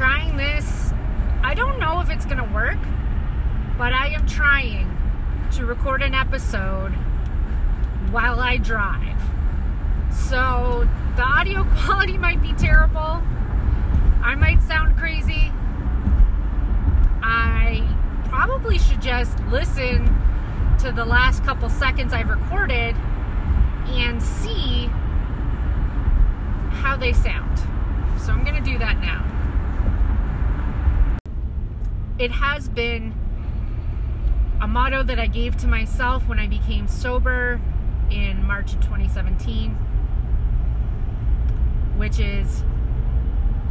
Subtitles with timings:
[0.00, 0.94] trying this.
[1.42, 2.78] I don't know if it's going to work,
[3.76, 4.88] but I am trying
[5.52, 6.92] to record an episode
[8.10, 9.20] while I drive.
[10.10, 13.20] So the audio quality might be terrible.
[14.22, 15.52] I might sound crazy.
[17.22, 17.86] I
[18.24, 20.06] probably should just listen
[20.78, 22.96] to the last couple seconds I've recorded
[23.88, 24.86] and see
[26.80, 27.58] how they sound.
[28.18, 29.30] So I'm going to do that now.
[32.20, 33.14] It has been
[34.60, 37.58] a motto that I gave to myself when I became sober
[38.10, 39.70] in March of 2017,
[41.96, 42.62] which is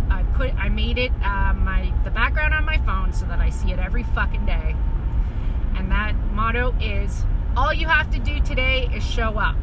[0.10, 3.52] I put I made it uh, my the background on my phone so that I
[3.52, 4.76] see it every fucking day,
[5.76, 7.26] and that motto is
[7.56, 9.58] all you have to do today is show up.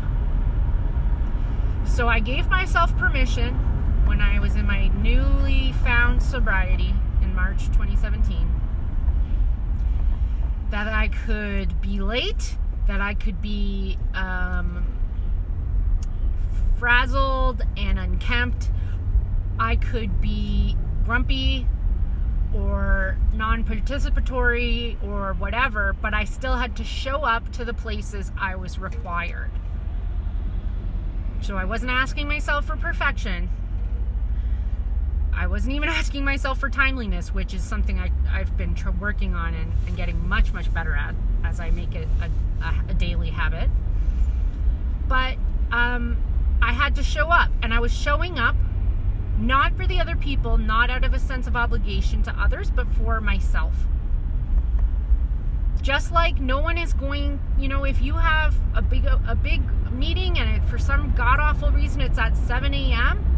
[1.85, 3.53] So I gave myself permission
[4.07, 8.56] when I was in my newly found sobriety in March 2017
[10.71, 12.57] that I could be late,
[12.89, 14.85] that I could be um,
[16.79, 18.71] frazzled and unkempt,
[19.59, 21.67] I could be grumpy
[22.55, 28.33] or non participatory or whatever, but I still had to show up to the places
[28.39, 29.51] I was required.
[31.41, 33.51] So I wasn't asking myself for perfection.
[35.37, 39.35] I wasn't even asking myself for timeliness, which is something I, I've been tr- working
[39.35, 42.95] on and, and, getting much, much better at as I make it a, a, a
[42.95, 43.69] daily habit.
[45.07, 45.37] But
[45.71, 46.17] um,
[46.63, 48.57] I had to show up, and I was showing up
[49.39, 52.89] not for the other people, not out of a sense of obligation to others, but
[52.93, 53.75] for myself.
[55.83, 59.63] Just like no one is going, you know, if you have a big a big
[59.93, 63.36] meeting and for some god awful reason it's at 7 a.m.,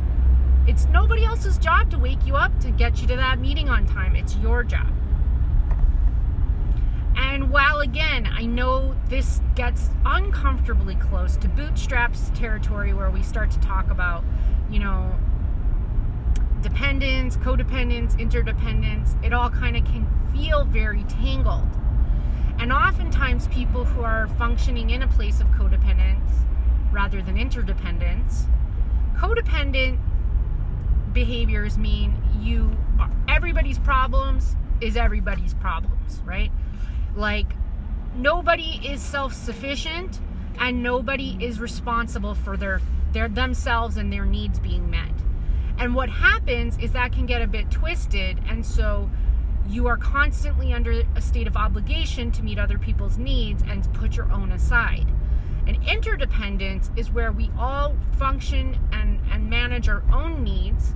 [0.69, 3.87] it's nobody else's job to wake you up to get you to that meeting on
[3.87, 4.15] time.
[4.15, 4.93] It's your job.
[7.17, 13.51] And while again, I know this gets uncomfortably close to bootstraps territory where we start
[13.53, 14.23] to talk about,
[14.71, 15.15] you know,
[16.61, 21.67] dependence, codependence, interdependence, it all kind of can feel very tangled.
[22.59, 26.31] And oftentimes, people who are functioning in a place of codependence
[26.93, 28.47] rather than interdependence,
[29.17, 29.99] codependent
[31.13, 32.77] behaviors mean you
[33.29, 36.51] everybody's problems is everybody's problems, right?
[37.15, 37.53] Like
[38.15, 40.21] nobody is self-sufficient
[40.59, 42.81] and nobody is responsible for their
[43.13, 45.13] their themselves and their needs being met.
[45.79, 49.11] And what happens is that can get a bit twisted and so
[49.69, 54.17] you are constantly under a state of obligation to meet other people's needs and put
[54.17, 55.07] your own aside.
[55.67, 60.95] And interdependence is where we all function and, and manage our own needs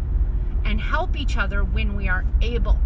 [0.65, 2.78] and help each other when we are able.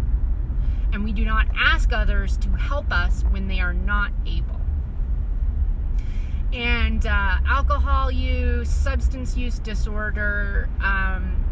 [0.93, 4.59] And we do not ask others to help us when they are not able.
[6.53, 11.43] And uh, alcohol use, substance use disorder, um,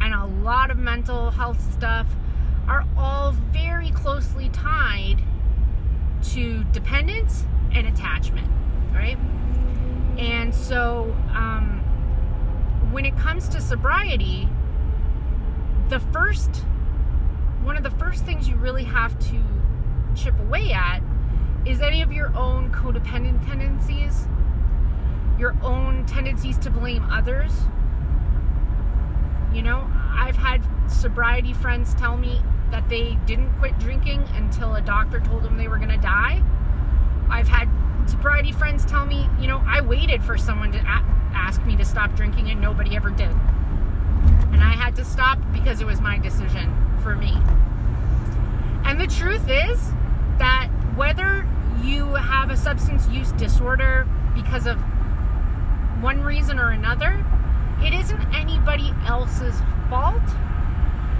[0.00, 2.08] and a lot of mental health stuff
[2.66, 5.22] are all very closely tied
[6.22, 8.48] to dependence and attachment,
[8.92, 9.18] right?
[10.18, 11.78] And so, um,
[12.90, 14.48] when it comes to sobriety,
[15.90, 16.64] the first,
[17.64, 19.42] one of the first things you really have to
[20.14, 21.02] chip away at
[21.66, 24.28] is any of your own codependent tendencies,
[25.36, 27.52] your own tendencies to blame others.
[29.52, 32.40] You know, I've had sobriety friends tell me
[32.70, 36.40] that they didn't quit drinking until a doctor told them they were going to die.
[37.28, 37.68] I've had
[38.08, 40.78] sobriety friends tell me, you know, I waited for someone to
[41.34, 43.34] ask me to stop drinking and nobody ever did.
[44.60, 46.70] And I had to stop because it was my decision
[47.02, 47.32] for me.
[48.84, 49.80] And the truth is
[50.36, 51.48] that whether
[51.82, 54.76] you have a substance use disorder because of
[56.02, 57.24] one reason or another,
[57.82, 59.54] it isn't anybody else's
[59.88, 60.20] fault,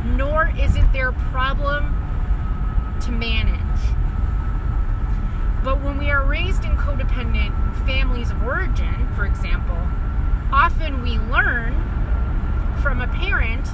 [0.04, 1.96] nor is it their problem
[3.00, 3.80] to manage.
[5.64, 9.78] But when we are raised in codependent families of origin, for example,
[10.52, 11.89] often we learn
[12.82, 13.64] from a parent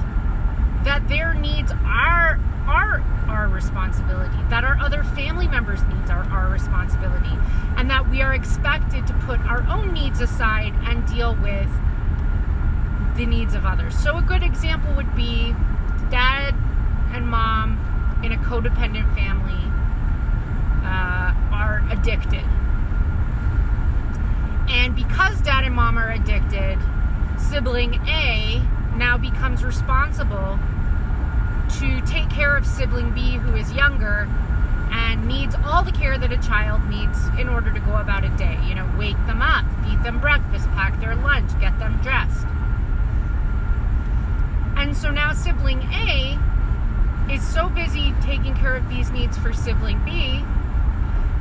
[0.83, 6.49] that their needs are are our responsibility, that our other family members' needs are our
[6.49, 7.31] responsibility,
[7.77, 11.69] and that we are expected to put our own needs aside and deal with
[13.15, 13.97] the needs of others.
[13.97, 15.55] So a good example would be
[16.09, 16.53] dad
[17.13, 19.71] and mom in a codependent family
[20.83, 22.43] uh, are addicted.
[24.69, 26.77] And because dad and mom are addicted,
[27.37, 28.61] sibling A
[28.97, 30.59] now becomes responsible
[31.79, 34.27] to take care of sibling B who is younger
[34.91, 38.29] and needs all the care that a child needs in order to go about a
[38.37, 38.57] day.
[38.67, 42.45] You know, wake them up, feed them breakfast, pack their lunch, get them dressed.
[44.77, 46.37] And so now sibling A
[47.31, 50.43] is so busy taking care of these needs for sibling B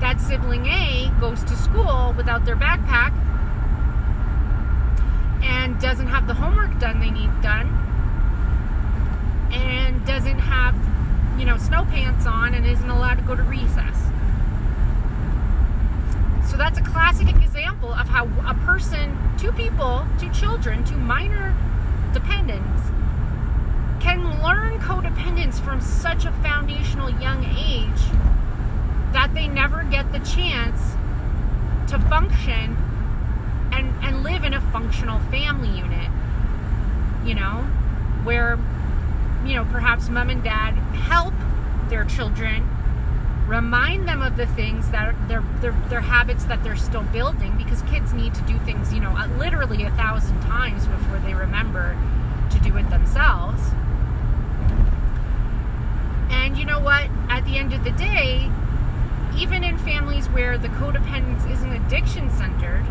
[0.00, 3.14] that sibling A goes to school without their backpack
[5.46, 7.68] and doesn't have the homework done they need done.
[9.52, 10.74] And doesn't have
[11.38, 13.96] you know snow pants on and isn't allowed to go to recess.
[16.50, 21.54] So that's a classic example of how a person two people two children two minor
[22.12, 22.82] dependents
[24.00, 28.02] can learn codependence from such a foundational young age
[29.12, 30.94] that they never get the chance
[31.90, 32.76] to function
[33.76, 36.10] and, and live in a functional family unit.
[37.24, 37.62] You know,
[38.24, 38.58] where,
[39.44, 41.34] you know, perhaps mom and dad help
[41.88, 42.68] their children
[43.46, 47.80] remind them of the things that their their their habits that they're still building because
[47.82, 51.96] kids need to do things you know literally a thousand times before they remember
[52.50, 53.62] to do it themselves
[56.28, 58.50] and you know what at the end of the day
[59.38, 62.84] even in families where the codependence isn't addiction centered,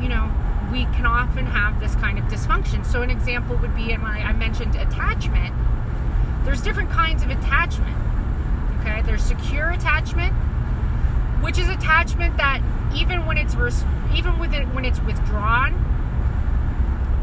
[0.00, 0.30] you know,
[0.72, 2.84] we can often have this kind of dysfunction.
[2.84, 5.54] So, an example would be in my, I mentioned attachment.
[6.44, 7.96] There's different kinds of attachment.
[8.80, 10.32] Okay, there's secure attachment,
[11.42, 12.62] which is attachment that
[12.94, 13.84] even when it's res-
[14.14, 15.74] even with it when it's withdrawn,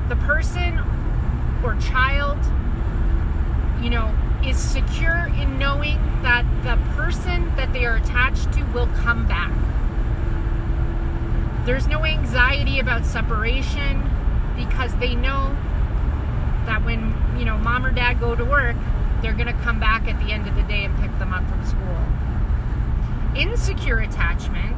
[0.10, 0.80] the person
[1.64, 2.38] or child,
[3.82, 4.14] you know,
[4.46, 9.52] is secure in knowing that the person that they are attached to will come back.
[11.66, 14.08] There's no anxiety about separation
[14.56, 15.56] because they know
[16.68, 18.76] that when, you know, mom or dad go to work,
[19.22, 21.48] they're going to come back at the end of the day and pick them up
[21.50, 21.98] from school.
[23.36, 24.76] Insecure attachment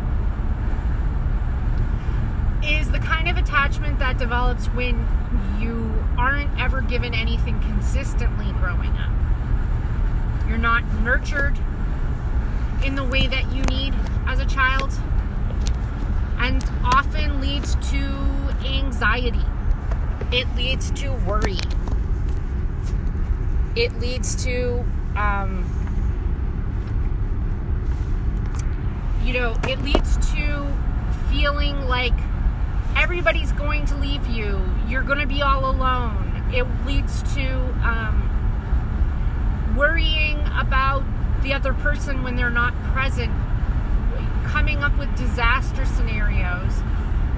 [2.63, 5.06] is the kind of attachment that develops when
[5.60, 9.12] you aren't ever given anything consistently growing up.
[10.48, 11.57] You're not nurtured
[12.83, 13.94] in the way that you need
[14.25, 14.92] as a child,
[16.39, 18.00] and often leads to
[18.66, 19.45] anxiety.
[20.31, 21.60] It leads to worry.
[23.75, 24.84] It leads to,
[25.16, 25.63] um,
[29.24, 30.74] you know, it leads to
[31.30, 32.13] feeling like
[32.95, 34.60] everybody's going to leave you.
[34.88, 36.50] You're going to be all alone.
[36.54, 37.48] It leads to
[37.83, 38.24] um,
[39.78, 41.04] worrying about
[41.44, 43.31] the other person when they're not present,
[44.68, 46.74] coming up with disaster scenarios,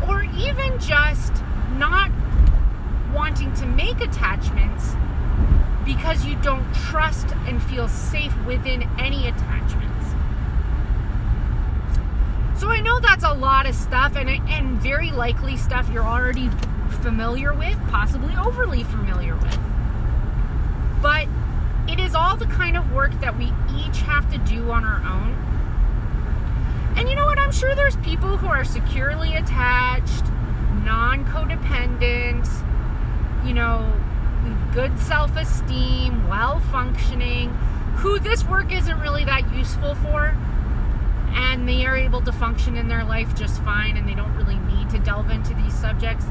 [0.08, 1.32] or even just
[1.78, 2.10] not
[3.14, 4.96] wanting to make attachments
[5.86, 10.08] because you don't trust and feel safe within any attachments.
[12.60, 16.50] So I know that's a lot of stuff and and very likely stuff you're already
[17.04, 19.60] familiar with, possibly overly familiar with.
[21.00, 21.28] But
[21.88, 25.04] it is all the kind of work that we each have to do on our
[25.08, 25.49] own.
[27.00, 27.40] And you know what?
[27.40, 30.26] I'm sure there's people who are securely attached,
[30.84, 32.46] non codependent,
[33.48, 33.90] you know,
[34.44, 37.52] with good self esteem, well functioning,
[37.96, 40.38] who this work isn't really that useful for.
[41.30, 44.58] And they are able to function in their life just fine and they don't really
[44.58, 46.26] need to delve into these subjects.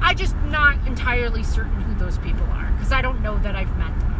[0.00, 3.76] I just not entirely certain who those people are because I don't know that I've
[3.76, 4.11] met them.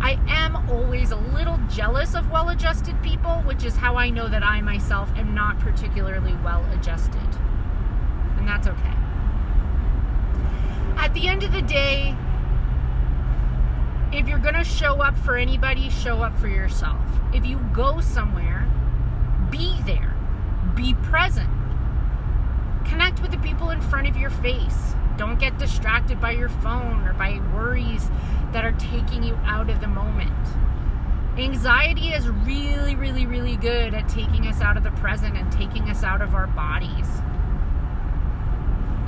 [0.00, 4.28] I am always a little jealous of well adjusted people, which is how I know
[4.28, 7.28] that I myself am not particularly well adjusted.
[8.38, 8.94] And that's okay.
[10.96, 12.16] At the end of the day,
[14.12, 17.00] if you're going to show up for anybody, show up for yourself.
[17.32, 18.68] If you go somewhere,
[19.50, 20.16] be there,
[20.74, 21.50] be present,
[22.86, 24.94] connect with the people in front of your face.
[25.20, 28.10] Don't get distracted by your phone or by worries
[28.52, 30.32] that are taking you out of the moment.
[31.36, 35.90] Anxiety is really, really, really good at taking us out of the present and taking
[35.90, 37.06] us out of our bodies.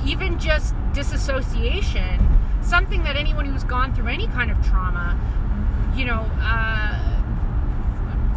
[0.05, 2.19] Even just disassociation,
[2.61, 5.19] something that anyone who's gone through any kind of trauma,
[5.95, 7.23] you know, uh,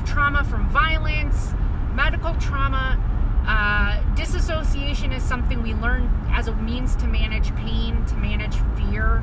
[0.06, 1.52] trauma from violence,
[1.94, 2.98] medical trauma,
[3.46, 9.22] uh, disassociation is something we learn as a means to manage pain, to manage fear,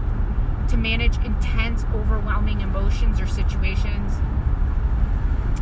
[0.69, 4.13] to manage intense, overwhelming emotions or situations.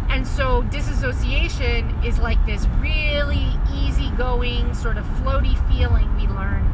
[0.10, 6.68] And so, disassociation is like this really easygoing, sort of floaty feeling we learn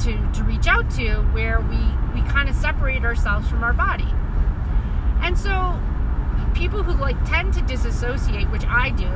[0.00, 1.78] to, to reach out to where we,
[2.12, 4.12] we kind of separate ourselves from our body.
[5.22, 5.80] And so
[6.54, 9.08] people who like tend to disassociate, which I do,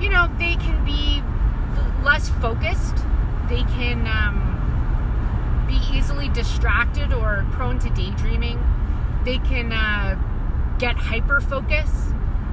[0.00, 1.22] you know, they can be
[2.04, 2.96] less focused.
[3.48, 8.58] They can um, be easily distracted or prone to daydreaming.
[9.24, 11.90] They can uh, get hyper focus,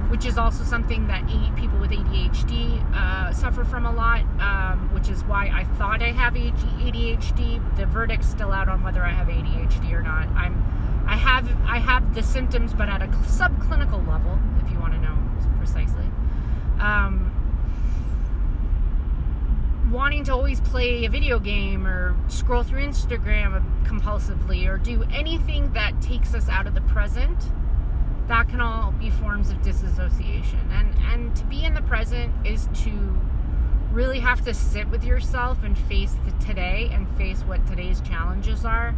[0.08, 5.08] which is also something that people with ADHD uh, suffer from a lot, um, which
[5.08, 7.76] is why I thought I have ADHD.
[7.76, 10.28] The verdict's still out on whether I have ADHD or not.
[10.28, 10.64] I'm
[11.06, 15.00] I have I have the symptoms, but at a subclinical level, if you want to
[15.00, 15.16] know
[15.58, 16.06] precisely.
[16.80, 17.33] Um,
[19.90, 25.72] wanting to always play a video game or scroll through Instagram compulsively or do anything
[25.72, 27.38] that takes us out of the present,
[28.28, 30.60] that can all be forms of disassociation.
[30.72, 32.90] And and to be in the present is to
[33.92, 38.64] really have to sit with yourself and face the today and face what today's challenges
[38.64, 38.94] are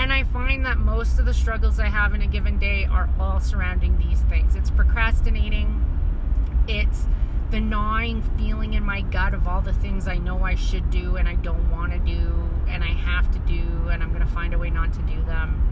[0.00, 3.08] and I find that most of the struggles I have in a given day are
[3.18, 4.56] all surrounding these things.
[4.56, 5.84] It's procrastinating,
[6.66, 7.06] it's
[7.50, 11.16] the gnawing feeling in my gut of all the things I know I should do
[11.16, 14.32] and I don't want to do and I have to do and I'm going to
[14.32, 15.66] find a way not to do them.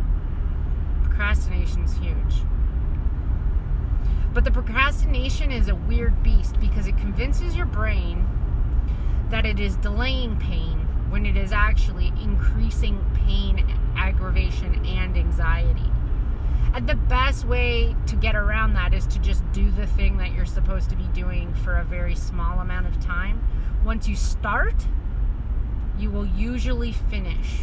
[1.04, 2.42] Procrastination is huge.
[4.34, 8.26] But the procrastination is a weird beast because it convinces your brain
[9.30, 10.78] that it is delaying pain
[11.10, 13.64] when it is actually increasing pain
[13.96, 15.90] aggravation and anxiety.
[16.74, 20.32] And the best way to get around that is to just do the thing that
[20.32, 23.42] you're supposed to be doing for a very small amount of time.
[23.84, 24.86] Once you start,
[25.98, 27.62] you will usually finish.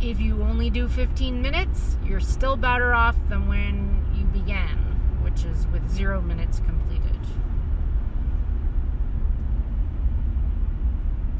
[0.00, 4.76] If you only do 15 minutes, you're still better off than when you began,
[5.22, 7.18] which is with zero minutes completed.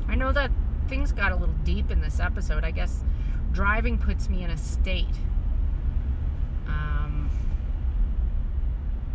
[0.09, 0.51] I know that
[0.89, 2.65] things got a little deep in this episode.
[2.65, 3.05] I guess
[3.53, 5.07] driving puts me in a state.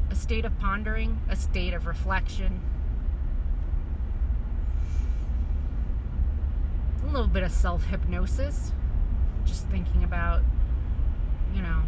[0.10, 2.62] A state of pondering, a state of reflection,
[7.04, 8.72] a little bit of self hypnosis,
[9.46, 10.42] just thinking about,
[11.54, 11.82] you know,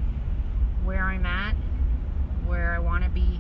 [0.84, 1.56] where I'm at,
[2.46, 3.40] where I want to be.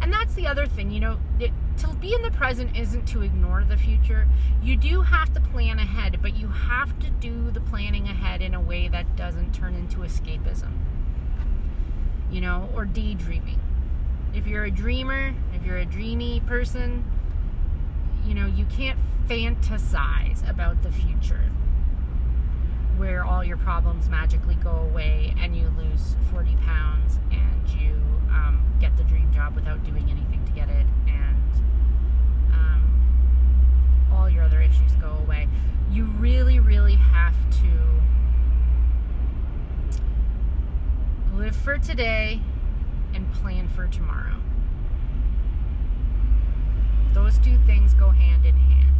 [0.00, 3.22] And that's the other thing, you know, it, to be in the present isn't to
[3.22, 4.28] ignore the future.
[4.62, 8.54] You do have to plan ahead, but you have to do the planning ahead in
[8.54, 10.72] a way that doesn't turn into escapism.
[12.30, 13.60] You know, or daydreaming.
[14.34, 17.04] If you're a dreamer, if you're a dreamy person,
[18.26, 21.50] you know, you can't fantasize about the future
[22.98, 27.94] where all your problems magically go away and you lose 40 pounds and you
[28.30, 31.52] um, get the dream job without doing anything to get it and
[32.52, 35.48] um, all your other issues go away.
[35.90, 38.00] You really, really have to
[41.38, 42.40] live for today
[43.14, 44.34] and plan for tomorrow.
[47.12, 48.96] Those two things go hand in hand.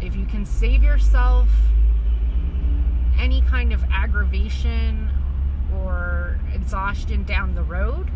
[0.00, 1.50] If you can save yourself
[3.20, 5.10] any kind of aggravation
[5.76, 8.10] or exhaustion down the road,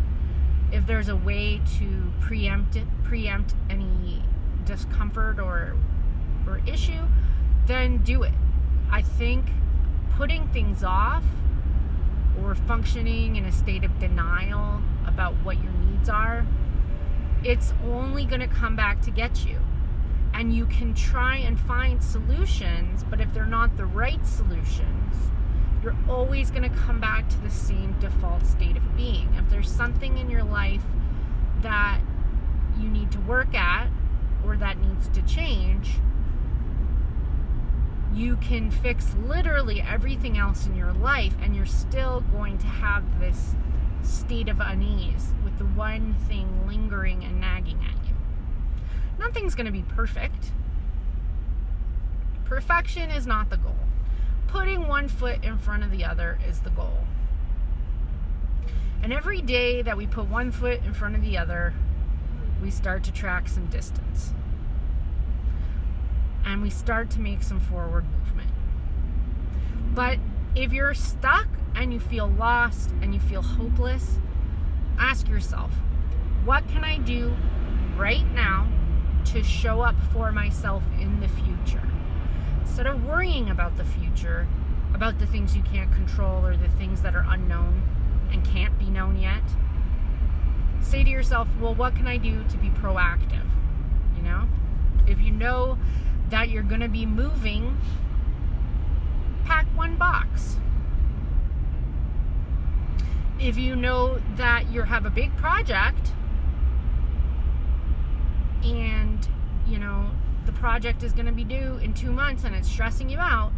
[0.71, 4.23] if there's a way to preempt preempt any
[4.65, 5.77] discomfort or
[6.47, 7.03] or issue,
[7.67, 8.33] then do it.
[8.89, 9.45] I think
[10.17, 11.23] putting things off
[12.41, 16.45] or functioning in a state of denial about what your needs are,
[17.43, 19.59] it's only going to come back to get you.
[20.33, 25.31] And you can try and find solutions, but if they're not the right solutions,
[25.81, 29.33] you're always going to come back to the same default state of being.
[29.35, 30.83] If there's something in your life
[31.61, 32.01] that
[32.79, 33.87] you need to work at
[34.45, 35.91] or that needs to change,
[38.15, 43.19] you can fix literally everything else in your life and you're still going to have
[43.19, 43.55] this
[44.03, 48.13] state of unease with the one thing lingering and nagging at you.
[49.19, 50.53] Nothing's going to be perfect.
[52.45, 53.75] Perfection is not the goal.
[54.47, 56.99] Putting one foot in front of the other is the goal.
[59.03, 61.73] And every day that we put one foot in front of the other,
[62.61, 64.33] we start to track some distance.
[66.45, 68.51] And we start to make some forward movement.
[69.93, 70.19] But
[70.55, 74.19] if you're stuck and you feel lost and you feel hopeless,
[74.97, 75.71] ask yourself,
[76.45, 77.35] what can I do
[77.97, 78.67] right now
[79.25, 81.89] to show up for myself in the future?
[82.61, 84.47] Instead of worrying about the future,
[84.93, 87.81] about the things you can't control or the things that are unknown
[88.31, 89.43] and can't be known yet,
[90.81, 93.47] say to yourself, well, what can I do to be proactive?
[94.15, 94.47] You know,
[95.07, 95.77] if you know
[96.29, 97.77] that you're going to be moving
[99.45, 100.57] pack one box.
[103.39, 106.11] If you know that you have a big project
[108.63, 109.27] and,
[109.67, 110.09] you know,
[110.45, 113.51] the project is going to be due in two months and it's stressing you out,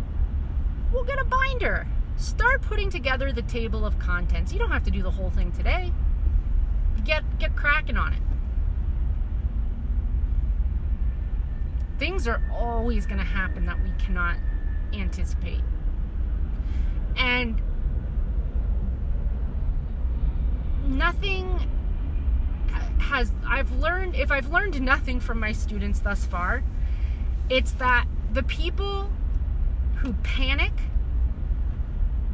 [0.91, 1.87] we'll get a binder.
[2.17, 4.51] Start putting together the table of contents.
[4.51, 5.93] You don't have to do the whole thing today.
[7.05, 8.21] Get get cracking on it.
[11.97, 14.37] Things are always going to happen that we cannot
[14.93, 15.61] anticipate.
[17.15, 17.61] And
[20.85, 21.67] nothing
[22.99, 26.63] has I've learned if I've learned nothing from my students thus far,
[27.49, 29.09] it's that the people
[29.97, 30.73] who panic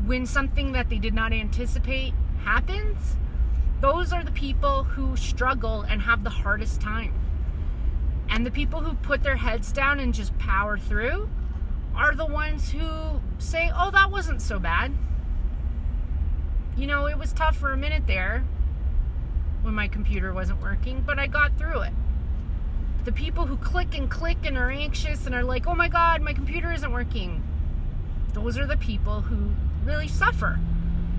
[0.06, 3.16] when something that they did not anticipate happens,
[3.80, 7.14] those are the people who struggle and have the hardest time.
[8.30, 11.30] And the people who put their heads down and just power through
[11.96, 14.94] are the ones who say, oh, that wasn't so bad.
[16.76, 18.44] You know, it was tough for a minute there
[19.62, 21.94] when my computer wasn't working, but I got through it.
[23.06, 26.22] The people who click and click and are anxious and are like, oh my God,
[26.22, 27.44] my computer isn't working.
[28.34, 29.52] Those are the people who
[29.86, 30.60] really suffer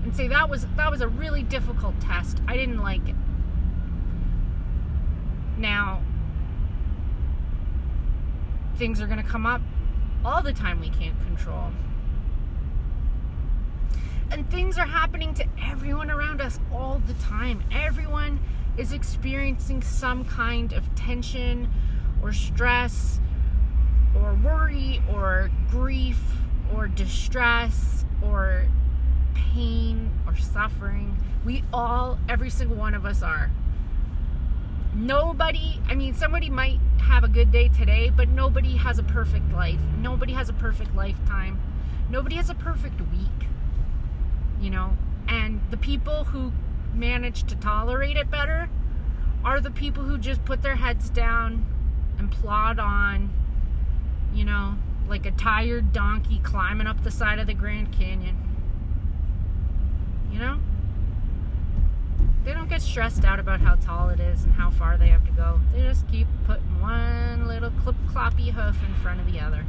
[0.03, 2.39] and say that was that was a really difficult test.
[2.47, 3.15] I didn't like it.
[5.57, 6.01] Now
[8.77, 9.61] things are going to come up
[10.23, 11.71] all the time we can't control.
[14.31, 17.63] And things are happening to everyone around us all the time.
[17.71, 18.39] Everyone
[18.77, 21.69] is experiencing some kind of tension
[22.21, 23.19] or stress
[24.15, 26.19] or worry or grief
[26.75, 28.65] or distress or
[29.33, 31.17] pain or suffering.
[31.45, 33.51] We all, every single one of us are.
[34.95, 39.51] Nobody, I mean, somebody might have a good day today, but nobody has a perfect
[39.51, 39.79] life.
[39.99, 41.59] Nobody has a perfect lifetime.
[42.09, 43.49] Nobody has a perfect week,
[44.59, 44.97] you know?
[45.27, 46.51] And the people who
[46.93, 48.69] manage to tolerate it better
[49.43, 51.65] are the people who just put their heads down
[52.17, 53.31] and plod on,
[54.33, 54.75] you know,
[55.07, 58.37] like a tired donkey climbing up the side of the Grand Canyon.
[60.31, 60.59] You know?
[62.45, 65.25] They don't get stressed out about how tall it is and how far they have
[65.25, 65.59] to go.
[65.73, 69.65] They just keep putting one little clip cloppy hoof in front of the other.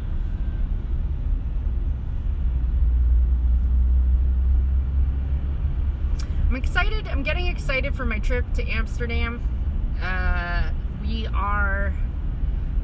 [6.51, 7.09] I'm excited.
[7.09, 9.43] I'm getting excited for my trip to Amsterdam.
[10.03, 11.95] Uh, we are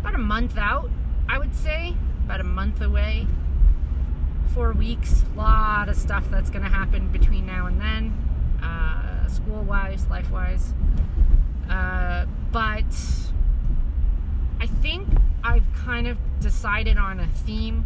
[0.00, 0.90] about a month out,
[1.28, 1.94] I would say.
[2.24, 3.26] About a month away.
[4.54, 5.22] Four weeks.
[5.34, 8.22] A lot of stuff that's going to happen between now and then
[9.32, 10.72] school wise, life wise.
[11.68, 12.84] Uh, but
[14.60, 15.08] I think
[15.42, 17.84] I've kind of decided on a theme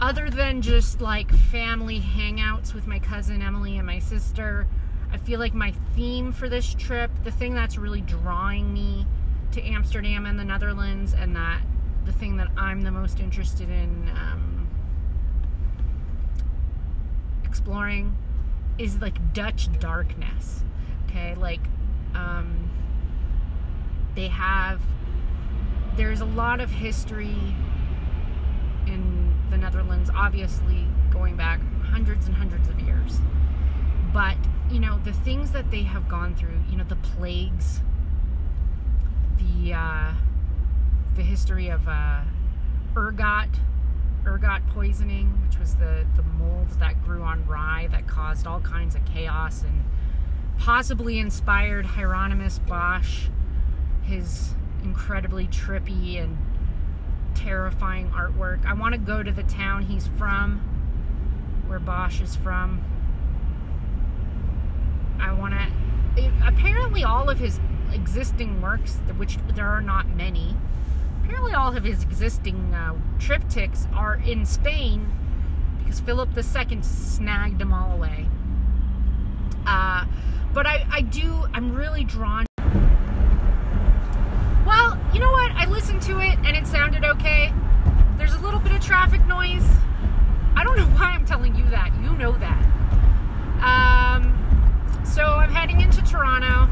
[0.00, 4.66] other than just like family hangouts with my cousin Emily and my sister.
[5.12, 9.06] I feel like my theme for this trip, the thing that's really drawing me
[9.52, 11.62] to Amsterdam and the Netherlands, and that
[12.04, 14.68] the thing that I'm the most interested in um,
[17.44, 18.16] exploring
[18.80, 20.64] is like Dutch darkness.
[21.04, 21.60] Okay, like
[22.14, 22.70] um,
[24.14, 24.80] they have.
[25.96, 27.36] There's a lot of history
[28.86, 33.20] in the Netherlands, obviously going back hundreds and hundreds of years.
[34.12, 34.36] But
[34.70, 36.60] you know the things that they have gone through.
[36.70, 37.82] You know the plagues,
[39.38, 40.12] the uh,
[41.16, 42.22] the history of uh,
[42.96, 43.50] ergot
[44.26, 48.94] ergot poisoning, which was the, the mold that grew on rye that caused all kinds
[48.94, 49.84] of chaos and
[50.58, 53.28] possibly inspired Hieronymus Bosch,
[54.02, 56.36] his incredibly trippy and
[57.34, 58.64] terrifying artwork.
[58.66, 60.58] I want to go to the town he's from,
[61.66, 62.84] where Bosch is from.
[65.20, 66.32] I want to.
[66.46, 67.60] Apparently, all of his
[67.92, 70.56] existing works, which there are not many,
[71.30, 75.08] apparently all of his existing uh, triptychs are in Spain
[75.78, 78.26] because Philip II snagged them all away.
[79.64, 80.06] Uh,
[80.52, 82.46] but I, I do, I'm really drawn.
[84.66, 85.52] Well, you know what?
[85.52, 87.52] I listened to it and it sounded okay.
[88.18, 89.68] There's a little bit of traffic noise.
[90.56, 91.92] I don't know why I'm telling you that.
[92.02, 92.64] You know that.
[93.62, 96.68] Um, so I'm heading into Toronto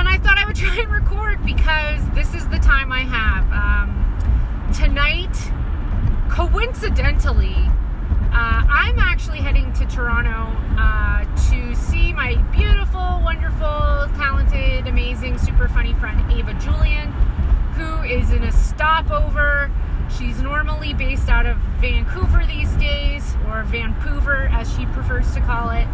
[0.00, 3.44] and I thought I would try and record because this is the time I have.
[3.52, 5.36] Um, tonight,
[6.48, 7.54] coincidentally,
[8.32, 15.68] uh, I'm actually heading to Toronto uh, to see my beautiful, wonderful, talented, amazing, super
[15.68, 17.12] funny friend Ava Julian,
[17.76, 19.70] who is in a stopover
[20.18, 25.70] She's normally based out of Vancouver these days, or Vancouver as she prefers to call
[25.70, 25.86] it.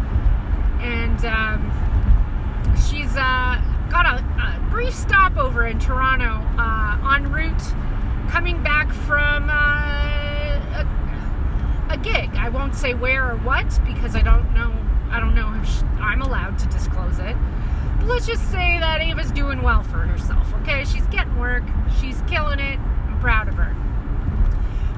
[0.81, 7.61] And um, she's uh, got a, a, brief stopover in Toronto uh, en route
[8.29, 10.26] coming back from uh,
[12.07, 12.35] gig.
[12.35, 14.73] I won't say where or what because I don't know.
[15.09, 17.35] I don't know if she, I'm allowed to disclose it.
[17.99, 20.53] But let's just say that Ava's doing well for herself.
[20.61, 21.63] Okay, she's getting work.
[21.99, 22.79] She's killing it.
[22.79, 23.75] I'm proud of her.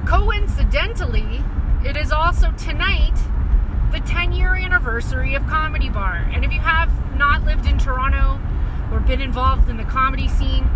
[0.06, 1.42] Coincidentally,
[1.84, 3.16] it is also tonight
[3.92, 6.28] the 10 year anniversary of Comedy Bar.
[6.32, 8.40] And if you have not lived in Toronto
[8.92, 10.68] or been involved in the comedy scene,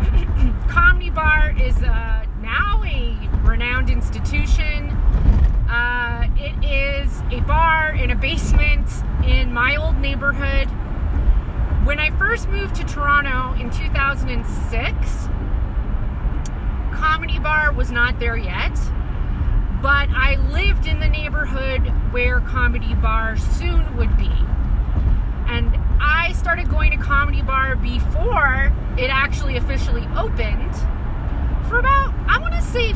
[0.68, 4.89] Comedy Bar is uh, now a renowned institution.
[5.70, 8.88] Uh, it is a bar in a basement
[9.24, 10.66] in my old neighborhood.
[11.86, 15.28] When I first moved to Toronto in 2006,
[16.92, 18.74] Comedy Bar was not there yet,
[19.80, 24.32] but I lived in the neighborhood where Comedy Bar soon would be.
[25.46, 30.74] And I started going to Comedy Bar before it actually officially opened
[31.68, 32.92] for about, I want to say,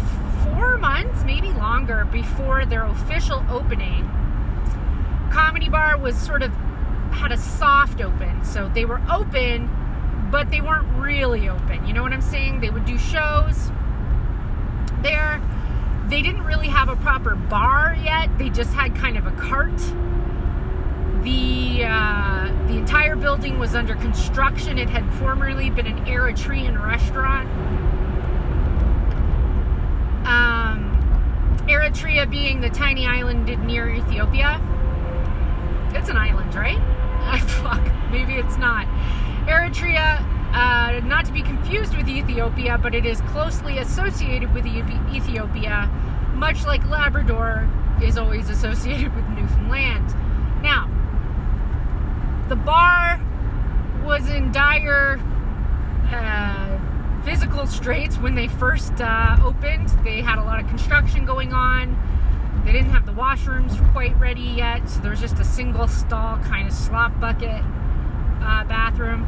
[0.55, 4.09] four months, maybe longer, before their official opening.
[5.33, 6.53] Comedy Bar was sort of
[7.11, 8.45] had a soft open.
[8.45, 9.69] So they were open,
[10.31, 11.87] but they weren't really open.
[11.87, 12.61] You know what I'm saying?
[12.61, 13.71] They would do shows
[15.03, 15.43] there.
[16.09, 18.37] They didn't really have a proper bar yet.
[18.39, 19.81] They just had kind of a cart
[21.25, 24.79] the uh, the entire building was under construction.
[24.79, 27.49] It had formerly been an Eritrean restaurant.
[30.27, 34.61] Um, Eritrea being the tiny island near Ethiopia.
[35.95, 36.79] It's an island, right?
[37.63, 38.87] Fuck, maybe it's not.
[39.47, 40.21] Eritrea,
[40.53, 45.91] uh, not to be confused with Ethiopia, but it is closely associated with Ethiopia,
[46.35, 47.69] much like Labrador
[48.03, 50.15] is always associated with Newfoundland.
[50.63, 50.91] Now,
[52.49, 53.21] the bar
[54.05, 55.19] was in dire
[56.13, 56.64] uh,
[57.25, 59.89] physical straits when they first uh, opened.
[60.05, 61.97] They had a lot of construction going on.
[62.65, 66.39] They didn't have the washrooms quite ready yet, so there was just a single stall
[66.39, 67.63] kind of slop bucket
[68.41, 69.25] uh, bathroom.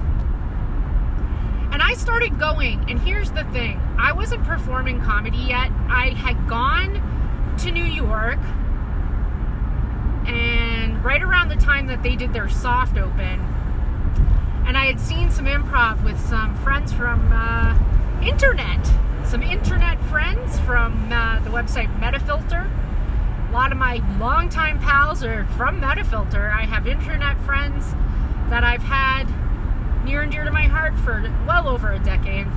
[1.72, 5.70] And I started going, and here's the thing I wasn't performing comedy yet.
[5.88, 8.38] I had gone to New York
[10.26, 13.40] and right around the time that they did their soft open,
[14.66, 17.78] and I had seen some improv with some friends from uh,
[18.20, 18.84] internet,
[19.24, 22.68] some internet friends from uh, the website Metafilter.
[23.48, 26.52] A lot of my longtime pals are from Metafilter.
[26.52, 27.92] I have internet friends
[28.50, 29.24] that I've had
[30.04, 32.48] near and dear to my heart for well over a decade.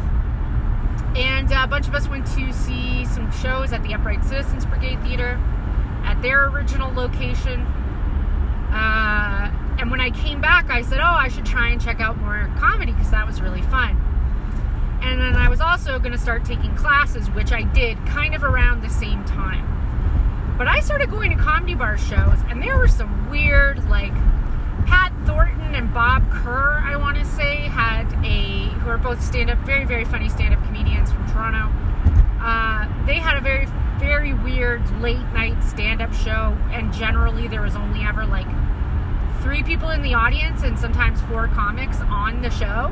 [1.16, 5.02] And a bunch of us went to see some shows at the Upright Citizens Brigade
[5.04, 5.40] Theater
[6.04, 7.62] at their original location.
[8.72, 12.18] Uh, and when I came back, I said, oh, I should try and check out
[12.18, 13.96] more comedy because that was really fun.
[15.02, 18.44] And then I was also going to start taking classes, which I did kind of
[18.44, 19.66] around the same time.
[20.58, 24.14] But I started going to comedy bar shows, and there were some weird, like,
[24.86, 29.50] Pat Thornton and Bob Kerr, I want to say, had a, who are both stand
[29.50, 31.72] up, very, very funny stand up comedians from Toronto.
[32.44, 33.68] Uh, they had a very
[34.00, 38.48] very weird late night stand up show, and generally there was only ever like
[39.42, 42.92] three people in the audience and sometimes four comics on the show.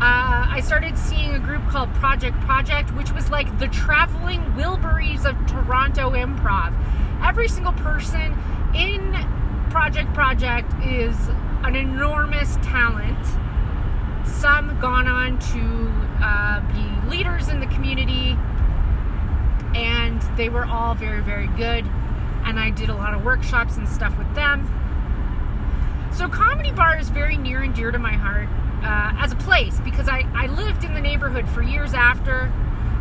[0.00, 5.24] Uh, I started seeing a group called Project Project, which was like the traveling Wilburys
[5.24, 6.74] of Toronto improv.
[7.24, 8.36] Every single person
[8.74, 9.12] in
[9.70, 11.16] Project Project is
[11.62, 13.24] an enormous talent.
[14.26, 18.36] Some gone on to uh, be leaders in the community,
[19.74, 21.86] and they were all very, very good.
[22.44, 24.68] And I did a lot of workshops and stuff with them.
[26.16, 28.48] So, Comedy Bar is very near and dear to my heart
[28.84, 32.52] uh, as a place because I, I lived in the neighborhood for years after.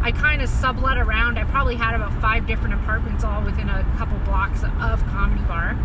[0.02, 1.38] I kind of sublet around.
[1.38, 5.76] I probably had about five different apartments all within a couple blocks of Comedy Bar.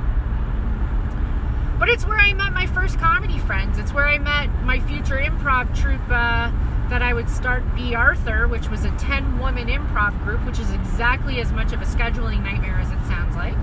[1.79, 3.79] But it's where I met my first comedy friends.
[3.79, 6.01] It's where I met my future improv troupe.
[6.09, 6.51] Uh,
[6.89, 7.95] that I would start B.
[7.95, 11.85] Arthur, which was a 10 woman improv group, which is exactly as much of a
[11.85, 13.55] scheduling nightmare as it sounds like.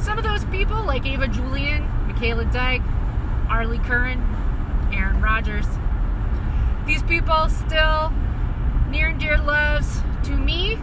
[0.00, 1.86] Some of those people, like Ava Julian,
[2.22, 2.82] Michaela Dyke,
[3.50, 4.20] Arlie Curran,
[4.92, 5.66] Aaron Rodgers,
[6.86, 8.12] these people still
[8.90, 10.78] near and dear loves to me.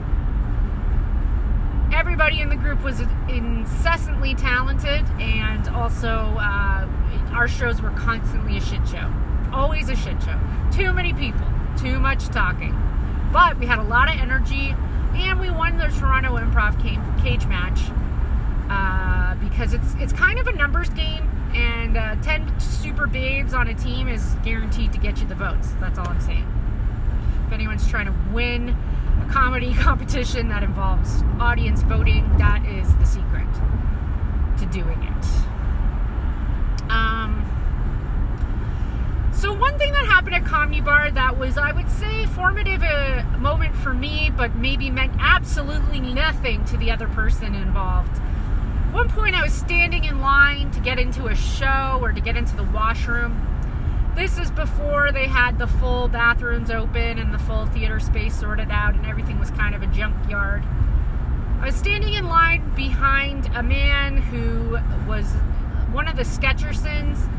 [1.93, 2.99] Everybody in the group was
[3.29, 6.85] incessantly talented, and also uh,
[7.31, 9.09] our shows were constantly a shit show
[9.53, 10.39] always a shit show.
[10.71, 12.77] Too many people, too much talking.
[13.31, 14.75] But we had a lot of energy,
[15.15, 16.79] and we won the Toronto Improv
[17.23, 17.79] Cage match
[18.69, 21.18] uh, because it's it's kind of a numbers game,
[21.99, 25.73] uh, ten super babes on a team is guaranteed to get you the votes.
[25.79, 26.47] That's all I'm saying.
[27.45, 33.05] If anyone's trying to win a comedy competition that involves audience voting, that is the
[33.05, 33.47] secret
[34.57, 35.25] to doing it.
[36.89, 37.45] Um,
[39.33, 43.23] so one thing that happened at Comedy Bar that was, I would say, formative uh,
[43.37, 48.19] moment for me, but maybe meant absolutely nothing to the other person involved.
[48.91, 52.35] One point, I was standing in line to get into a show or to get
[52.35, 53.45] into the washroom.
[54.15, 58.69] This is before they had the full bathrooms open and the full theater space sorted
[58.71, 60.63] out, and everything was kind of a junkyard.
[61.61, 65.25] I was standing in line behind a man who was
[65.91, 67.29] one of the Sketchersons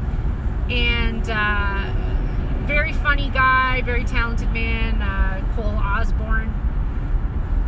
[0.71, 6.55] and uh, very funny guy, very talented man, uh, Cole Osborne.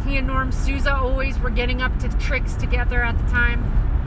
[0.06, 3.64] He and Norm Sousa always were getting up to tricks together at the time.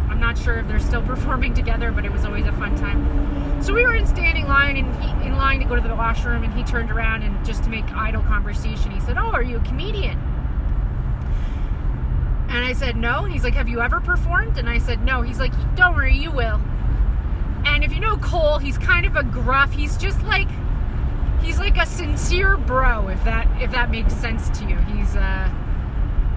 [0.09, 3.61] I'm not sure if they're still performing together, but it was always a fun time.
[3.63, 6.43] So we were in standing line and he, in line to go to the washroom,
[6.43, 9.57] and he turned around and just to make idle conversation, he said, "Oh, are you
[9.57, 10.19] a comedian?"
[12.49, 15.39] And I said, "No." He's like, "Have you ever performed?" And I said, "No." He's
[15.39, 16.61] like, "Don't worry, you will."
[17.65, 19.71] And if you know Cole, he's kind of a gruff.
[19.73, 20.47] He's just like
[21.41, 24.75] he's like a sincere bro, if that if that makes sense to you.
[24.75, 25.49] He's uh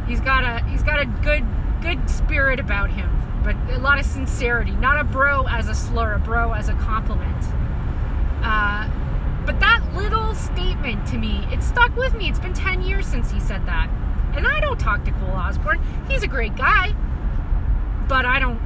[0.09, 1.47] he's got a he's got a good
[1.81, 3.11] good spirit about him,
[3.45, 4.73] but a lot of sincerity.
[4.73, 7.45] Not a bro as a slur, a bro as a compliment.
[8.43, 8.89] Uh,
[9.47, 12.29] but that little statement to me, it stuck with me.
[12.29, 13.89] It's been 10 years since he said that.
[14.35, 15.81] And I don't talk to Cole Osborne.
[16.09, 16.95] He's a great guy.
[18.09, 18.61] But I don't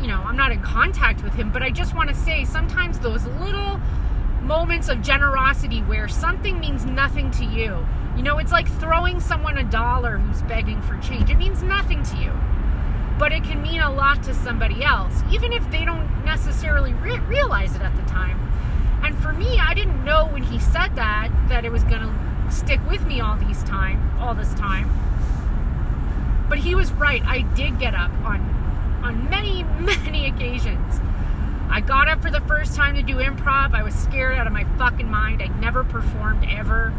[0.00, 2.98] you know, I'm not in contact with him, but I just want to say sometimes
[3.00, 3.80] those little
[4.50, 7.86] moments of generosity where something means nothing to you.
[8.16, 11.30] You know, it's like throwing someone a dollar who's begging for change.
[11.30, 12.32] It means nothing to you,
[13.16, 17.20] but it can mean a lot to somebody else, even if they don't necessarily re-
[17.20, 18.40] realize it at the time.
[19.04, 22.50] And for me, I didn't know when he said that that it was going to
[22.50, 24.90] stick with me all these time, all this time.
[26.48, 27.22] But he was right.
[27.24, 28.40] I did get up on
[29.04, 31.00] on many, many occasions.
[31.72, 33.74] I got up for the first time to do improv.
[33.74, 35.40] I was scared out of my fucking mind.
[35.40, 36.92] I'd never performed ever.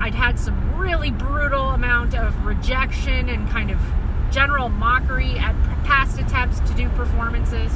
[0.00, 3.78] I'd had some really brutal amount of rejection and kind of
[4.32, 7.72] general mockery at past attempts to do performances.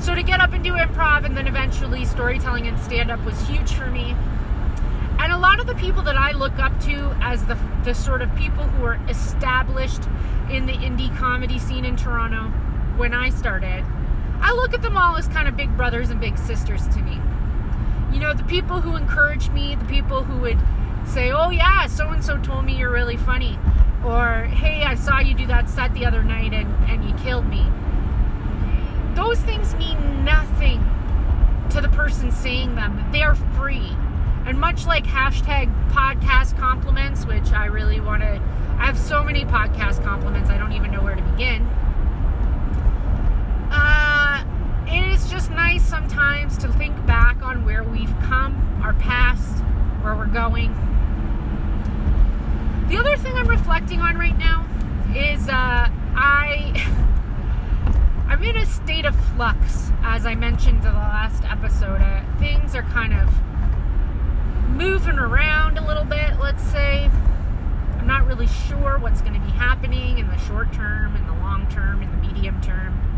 [0.00, 3.40] So to get up and do improv and then eventually storytelling and stand up was
[3.46, 4.16] huge for me.
[5.20, 8.22] And a lot of the people that I look up to as the, the sort
[8.22, 10.02] of people who are established
[10.50, 12.48] in the indie comedy scene in Toronto
[12.96, 13.84] when I started,
[14.42, 17.18] I look at them all as kind of big brothers and big sisters to me.
[18.12, 20.58] You know, the people who encourage me, the people who would
[21.06, 23.58] say, oh, yeah, so and so told me you're really funny.
[24.04, 27.46] Or, hey, I saw you do that set the other night and, and you killed
[27.46, 27.64] me.
[29.14, 30.84] Those things mean nothing
[31.70, 33.02] to the person saying them.
[33.12, 33.96] They are free.
[34.44, 38.42] And much like hashtag podcast compliments, which I really want to
[38.82, 41.62] I have so many podcast compliments, I don't even know where to begin.
[43.70, 44.42] Uh,
[44.92, 49.62] it is just nice sometimes to think back on where we've come, our past,
[50.02, 50.72] where we're going.
[52.88, 54.66] The other thing I'm reflecting on right now
[55.16, 56.72] is uh, I
[58.28, 62.00] I'm in a state of flux, as I mentioned in the last episode.
[62.00, 63.30] Uh, things are kind of
[64.70, 67.10] moving around a little bit, let's say.
[67.98, 71.34] I'm not really sure what's going to be happening in the short term, in the
[71.34, 73.11] long term, in the medium term.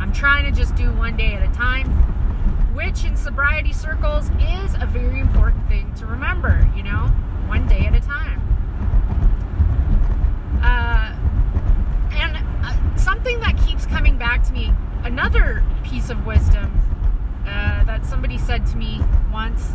[0.00, 1.86] I'm trying to just do one day at a time,
[2.74, 7.08] which in sobriety circles is a very important thing to remember, you know,
[7.46, 8.40] one day at a time.
[10.62, 11.14] Uh,
[12.12, 12.34] and
[12.64, 14.72] uh, something that keeps coming back to me,
[15.04, 16.80] another piece of wisdom
[17.46, 19.74] uh, that somebody said to me once.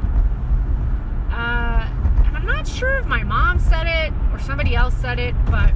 [1.29, 1.87] Uh,
[2.33, 5.71] I'm not sure if my mom said it or somebody else said it, but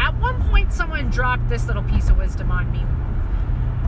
[0.00, 2.84] at one point someone dropped this little piece of wisdom on me.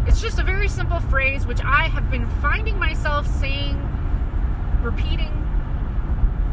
[0.06, 3.76] It's just a very simple phrase which I have been finding myself saying,
[4.82, 5.32] repeating,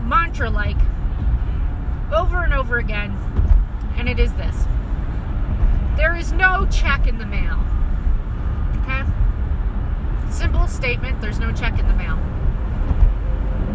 [0.07, 0.77] mantra like,
[2.13, 3.11] over and over again,
[3.97, 4.65] and it is this
[5.97, 7.59] there is no check in the mail.
[8.83, 9.03] Okay?
[10.29, 12.17] Simple statement there's no check in the mail.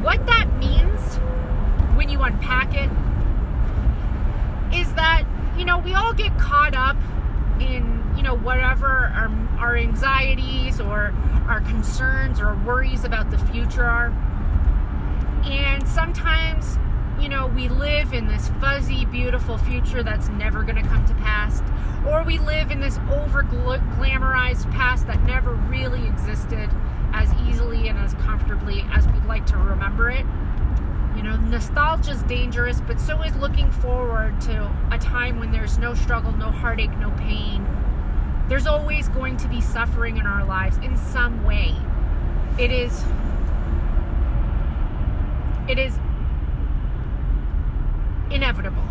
[0.03, 1.17] What that means
[1.97, 2.91] when you unpack it
[4.73, 5.25] is that,
[5.59, 6.97] you know, we all get caught up
[7.61, 7.92] in,
[8.23, 11.13] you know, whatever our, our anxieties or
[11.49, 14.11] our concerns or worries about the future are.
[15.45, 16.79] And sometimes,
[17.21, 21.15] you know, we live in this fuzzy, beautiful future that's never going to come to
[21.15, 21.63] pass,
[22.07, 26.71] or we live in this over glamorized past that never really existed
[27.13, 30.25] as easily and as comfortably as we'd like to remember it.
[31.17, 35.77] You know, nostalgia is dangerous, but so is looking forward to a time when there's
[35.77, 37.67] no struggle, no heartache, no pain.
[38.53, 41.75] There's always going to be suffering in our lives in some way.
[42.59, 43.03] It is
[45.67, 45.99] it is
[48.31, 48.85] inevitable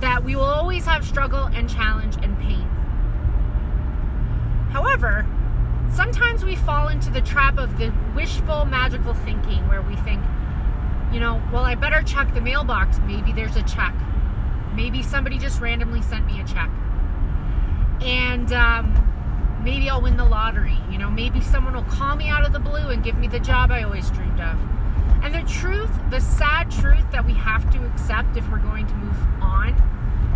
[0.00, 2.68] that we will always have struggle and challenge and pain.
[4.70, 5.26] However,
[5.90, 10.22] sometimes we fall into the trap of the wishful magical thinking where we think,
[11.10, 12.98] you know, well, I better check the mailbox.
[13.06, 13.94] Maybe there's a check.
[14.74, 16.68] Maybe somebody just randomly sent me a check.
[18.02, 20.78] And um, maybe I'll win the lottery.
[20.90, 23.40] You know, maybe someone will call me out of the blue and give me the
[23.40, 24.58] job I always dreamed of.
[25.22, 28.94] And the truth, the sad truth that we have to accept if we're going to
[28.94, 29.74] move on,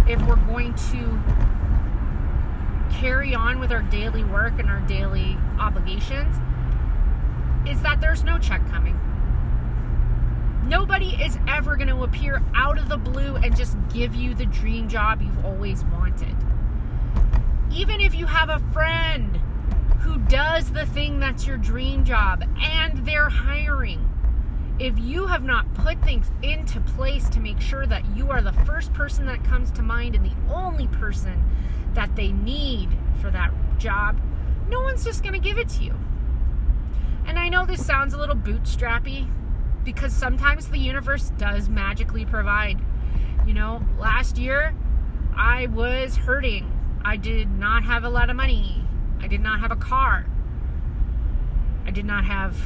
[0.09, 1.21] if we're going to
[2.93, 6.37] carry on with our daily work and our daily obligations,
[7.67, 8.99] is that there's no check coming.
[10.67, 14.47] Nobody is ever going to appear out of the blue and just give you the
[14.47, 16.35] dream job you've always wanted.
[17.75, 19.37] Even if you have a friend
[20.01, 24.09] who does the thing that's your dream job and they're hiring,
[24.79, 28.53] if you have not put things into place to make sure that you are the
[28.53, 31.43] first person that comes to mind and the only person
[31.95, 34.21] that they need for that job,
[34.69, 35.95] no one's just going to give it to you.
[37.27, 39.29] And I know this sounds a little bootstrappy
[39.85, 42.81] because sometimes the universe does magically provide.
[43.47, 44.75] You know, last year
[45.35, 46.72] I was hurting.
[47.05, 48.85] I did not have a lot of money.
[49.21, 50.27] I did not have a car.
[51.87, 52.57] I did not have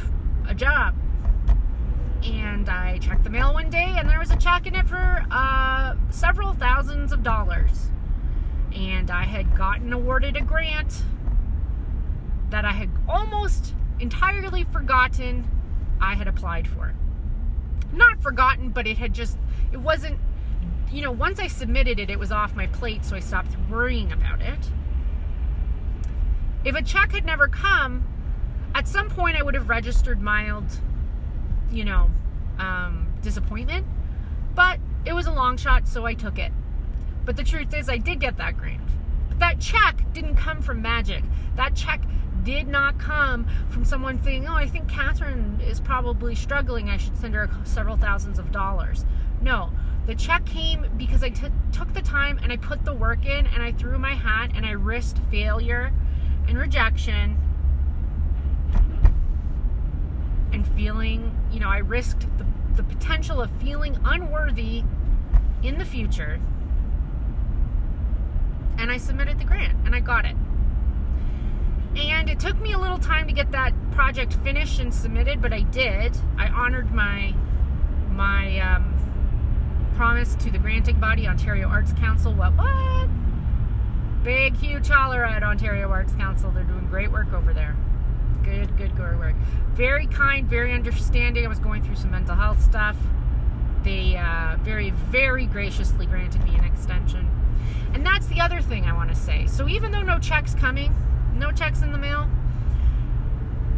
[0.49, 0.94] a job
[2.22, 5.25] and I checked the mail one day and there was a check in it for
[5.31, 7.90] uh, several thousands of dollars.
[8.75, 11.05] And I had gotten awarded a grant
[12.51, 15.49] that I had almost entirely forgotten
[16.01, 16.94] I had applied for.
[17.92, 19.38] Not forgotten, but it had just,
[19.72, 20.18] it wasn't,
[20.90, 24.12] you know, once I submitted it, it was off my plate, so I stopped worrying
[24.12, 24.59] about it.
[26.64, 28.07] If a check had never come,
[28.75, 30.81] at some point I would have registered mild
[31.70, 32.11] you know,
[32.59, 33.87] um, disappointment.
[34.55, 36.53] But it was a long shot, so I took it.
[37.25, 38.81] But the truth is, I did get that grant.
[39.29, 41.22] But that check didn't come from magic.
[41.57, 42.03] That check
[42.44, 46.88] did not come from someone saying, oh, I think Catherine is probably struggling.
[46.88, 49.05] I should send her several thousands of dollars.
[49.42, 49.70] No,
[50.07, 53.47] the check came because I t- took the time and I put the work in
[53.47, 55.92] and I threw my hat and I risked failure
[56.47, 57.37] and rejection
[60.53, 64.85] and feeling, you know, I risked the, the potential of feeling unworthy
[65.62, 66.40] in the future.
[68.79, 70.37] And I submitted the grant and I got it.
[71.97, 75.53] And it took me a little time to get that project finished and submitted, but
[75.53, 76.16] I did.
[76.38, 77.35] I honored my
[78.11, 78.97] my um,
[79.96, 82.32] promise to the granting body, Ontario Arts Council.
[82.32, 83.09] What what?
[84.22, 86.50] Big huge holler at Ontario Arts Council.
[86.50, 87.76] They're doing great work over there
[88.46, 89.35] good, good, good work.
[89.74, 91.44] Very kind, very understanding.
[91.44, 92.96] I was going through some mental health stuff.
[93.82, 97.28] They uh, very, very graciously granted me an extension.
[97.92, 99.46] And that's the other thing I want to say.
[99.46, 100.94] So even though no checks coming,
[101.35, 102.28] no checks in the mail,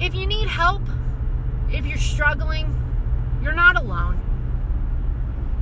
[0.00, 0.82] if you need help,
[1.70, 2.74] if you're struggling,
[3.42, 4.20] you're not alone.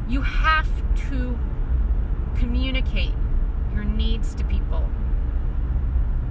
[0.08, 0.68] You have
[1.10, 1.38] to
[2.36, 3.14] communicate
[3.74, 4.88] your needs to people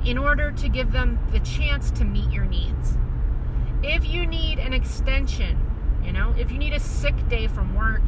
[0.05, 2.97] in order to give them the chance to meet your needs.
[3.83, 5.59] If you need an extension,
[6.03, 8.01] you know, if you need a sick day from work,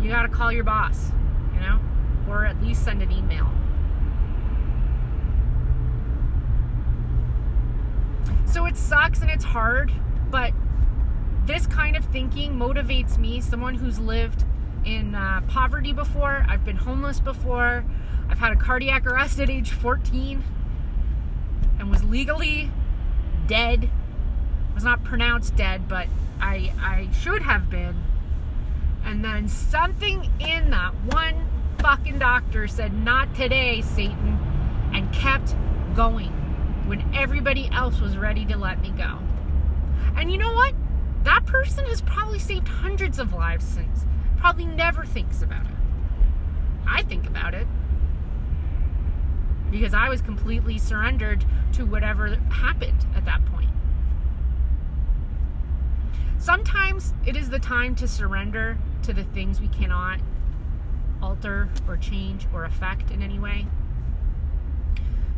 [0.00, 1.12] you got to call your boss,
[1.54, 1.80] you know,
[2.28, 3.50] or at least send an email.
[8.46, 9.92] So it sucks and it's hard,
[10.30, 10.52] but
[11.46, 14.44] this kind of thinking motivates me, someone who's lived
[14.84, 17.84] in uh, poverty before, I've been homeless before,
[18.28, 20.42] I've had a cardiac arrest at age 14
[21.78, 22.70] and was legally
[23.46, 23.90] dead.
[24.74, 26.06] Was not pronounced dead, but
[26.40, 27.96] I I should have been.
[29.04, 31.48] And then something in that one
[31.78, 34.38] fucking doctor said, "Not today, Satan,"
[34.92, 35.56] and kept
[35.94, 36.30] going
[36.86, 39.18] when everybody else was ready to let me go.
[40.16, 40.74] And you know what?
[41.24, 44.06] That person has probably saved hundreds of lives since.
[44.38, 45.72] Probably never thinks about it.
[46.86, 47.66] I think about it
[49.70, 53.70] because I was completely surrendered to whatever happened at that point.
[56.38, 60.20] Sometimes it is the time to surrender to the things we cannot
[61.20, 63.66] alter or change or affect in any way.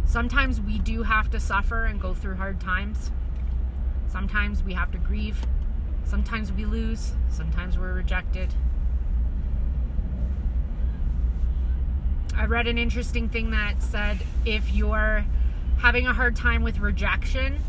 [0.04, 3.10] Sometimes we do have to suffer and go through hard times.
[4.08, 5.40] Sometimes we have to grieve.
[6.04, 7.14] Sometimes we lose.
[7.28, 8.54] Sometimes we're rejected.
[12.40, 15.26] I read an interesting thing that said if you're
[15.76, 17.62] having a hard time with rejection,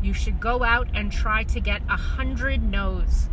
[0.00, 3.28] you should go out and try to get a hundred no's.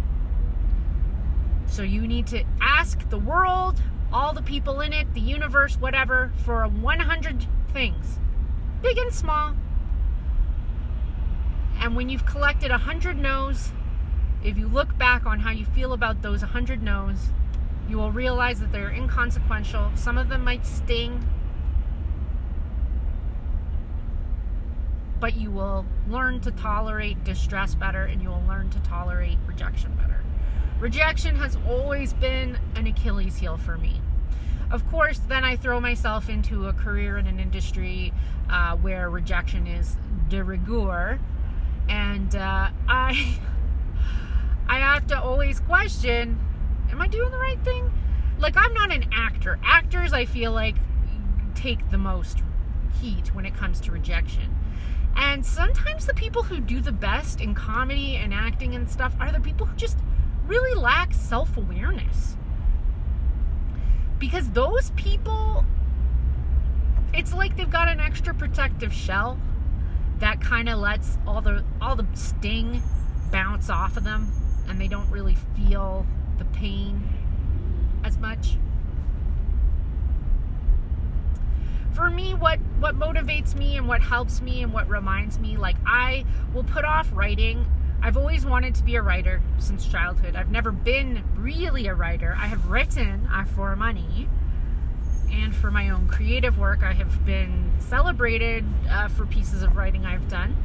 [1.67, 6.31] So you need to ask the world, all the people in it, the universe, whatever,
[6.43, 8.17] for 100 things,
[8.81, 9.53] big and small.
[11.79, 13.73] And when you've collected 100 no's,
[14.43, 17.29] if you look back on how you feel about those 100 no's,
[17.87, 19.91] you will realize that they're inconsequential.
[19.95, 21.27] Some of them might sting,
[25.19, 29.95] but you will learn to tolerate distress better and you will learn to tolerate rejection
[29.95, 30.23] better.
[30.79, 34.01] Rejection has always been an Achilles heel for me.
[34.69, 38.13] Of course, then I throw myself into a career in an industry
[38.49, 41.19] uh, where rejection is de rigueur,
[41.87, 43.39] and uh, I
[44.69, 46.37] I have to always question:
[46.91, 47.91] Am I doing the right thing?
[48.39, 49.59] Like I'm not an actor.
[49.63, 50.75] Actors, I feel like,
[51.55, 52.43] take the most
[53.01, 54.55] heat when it comes to rejection.
[55.15, 59.31] And sometimes the people who do the best in comedy and acting and stuff are
[59.31, 59.97] the people who just
[60.45, 62.37] really lack self awareness.
[64.19, 65.65] Because those people,
[67.13, 69.39] it's like they've got an extra protective shell
[70.19, 72.81] that kind of lets all the all the sting
[73.31, 74.31] bounce off of them
[74.67, 76.05] and they don't really feel
[76.37, 77.03] the pain
[78.03, 78.57] as much.
[81.93, 85.77] For me what what motivates me and what helps me and what reminds me like
[85.85, 87.65] I will put off writing
[88.01, 90.35] I've always wanted to be a writer since childhood.
[90.35, 92.35] I've never been really a writer.
[92.39, 94.29] I have written uh, for money
[95.31, 96.83] and for my own creative work.
[96.83, 100.55] I have been celebrated uh, for pieces of writing I've done.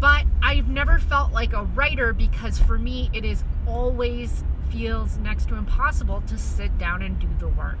[0.00, 5.48] But I've never felt like a writer because for me it is always feels next
[5.48, 7.78] to impossible to sit down and do the work.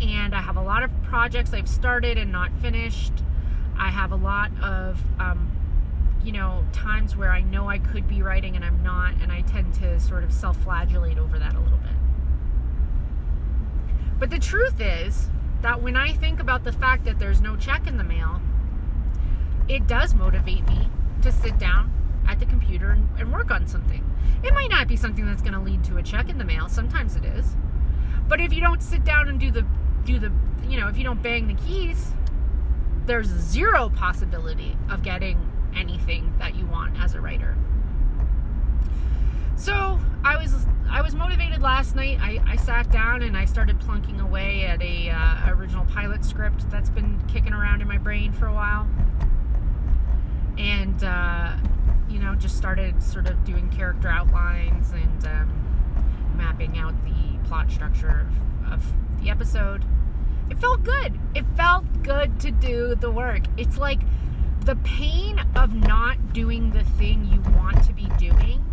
[0.00, 3.12] And I have a lot of projects I've started and not finished.
[3.76, 5.50] I have a lot of um,
[6.24, 9.42] you know, times where I know I could be writing and I'm not, and I
[9.42, 11.90] tend to sort of self flagellate over that a little bit.
[14.18, 15.28] But the truth is
[15.60, 18.40] that when I think about the fact that there's no check in the mail,
[19.68, 20.88] it does motivate me
[21.24, 21.90] to sit down
[22.28, 24.04] at the computer and, and work on something.
[24.42, 26.68] It might not be something that's going to lead to a check in the mail.
[26.68, 27.56] Sometimes it is.
[28.28, 29.66] But if you don't sit down and do the
[30.04, 30.30] do the
[30.68, 32.12] you know if you don't bang the keys,
[33.06, 37.56] there's zero possibility of getting anything that you want as a writer.
[39.56, 42.18] So I was I was motivated last night.
[42.20, 46.68] I, I sat down and I started plunking away at a uh, original pilot script
[46.70, 48.86] that's been kicking around in my brain for a while,
[50.58, 51.56] and uh,
[52.08, 57.70] you know just started sort of doing character outlines and um, mapping out the plot
[57.70, 58.26] structure
[58.66, 58.92] of, of
[59.22, 59.84] the episode.
[60.50, 61.18] It felt good.
[61.34, 63.42] It felt good to do the work.
[63.56, 64.00] It's like
[64.64, 68.64] the pain of not doing the thing you want to be doing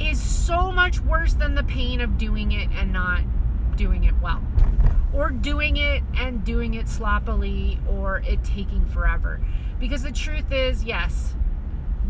[0.00, 3.20] is so much worse than the pain of doing it and not
[3.76, 4.42] doing it well.
[5.12, 9.40] Or doing it and doing it sloppily or it taking forever.
[9.80, 11.34] Because the truth is, yes,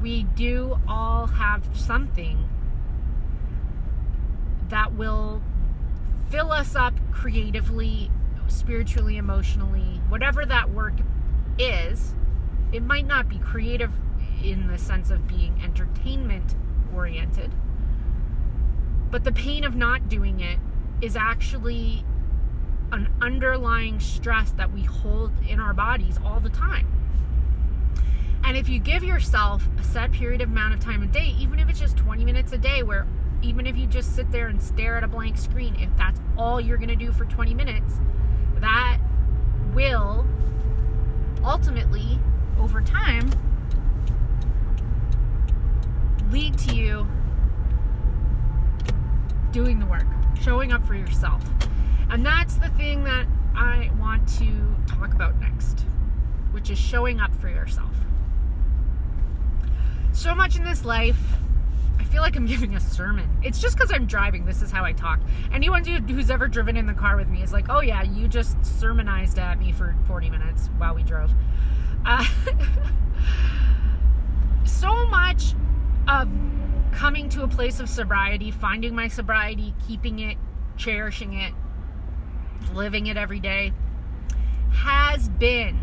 [0.03, 2.49] we do all have something
[4.69, 5.41] that will
[6.29, 8.11] fill us up creatively,
[8.49, 10.95] spiritually, emotionally, whatever that work
[11.59, 12.15] is
[12.73, 13.93] it might not be creative
[14.45, 16.55] in the sense of being entertainment
[16.95, 17.53] oriented,
[19.11, 20.59] but the pain of not doing it
[21.01, 22.05] is actually
[22.93, 27.00] an underlying stress that we hold in our bodies all the time.
[28.45, 31.59] And if you give yourself a set period of amount of time a day, even
[31.59, 33.07] if it's just 20 minutes a day, where
[33.43, 36.61] even if you just sit there and stare at a blank screen, if that's all
[36.61, 38.01] you're going to do for 20 minutes,
[38.57, 38.99] that
[39.73, 40.27] will
[41.45, 42.19] ultimately
[42.59, 43.31] over time
[46.31, 47.07] lead to you
[49.53, 50.07] doing the work,
[50.41, 51.43] showing up for yourself.
[52.11, 55.85] And that's the thing that I want to talk about next,
[56.53, 57.95] which is showing up for yourself.
[60.21, 61.17] So much in this life,
[61.99, 63.27] I feel like I'm giving a sermon.
[63.43, 65.19] It's just because I'm driving, this is how I talk.
[65.51, 68.63] Anyone who's ever driven in the car with me is like, oh yeah, you just
[68.63, 71.33] sermonized at me for 40 minutes while we drove.
[72.05, 72.23] Uh,
[74.67, 75.55] so much
[76.07, 76.29] of
[76.93, 80.37] coming to a place of sobriety, finding my sobriety, keeping it,
[80.77, 81.55] cherishing it,
[82.75, 83.73] living it every day,
[84.71, 85.81] has been,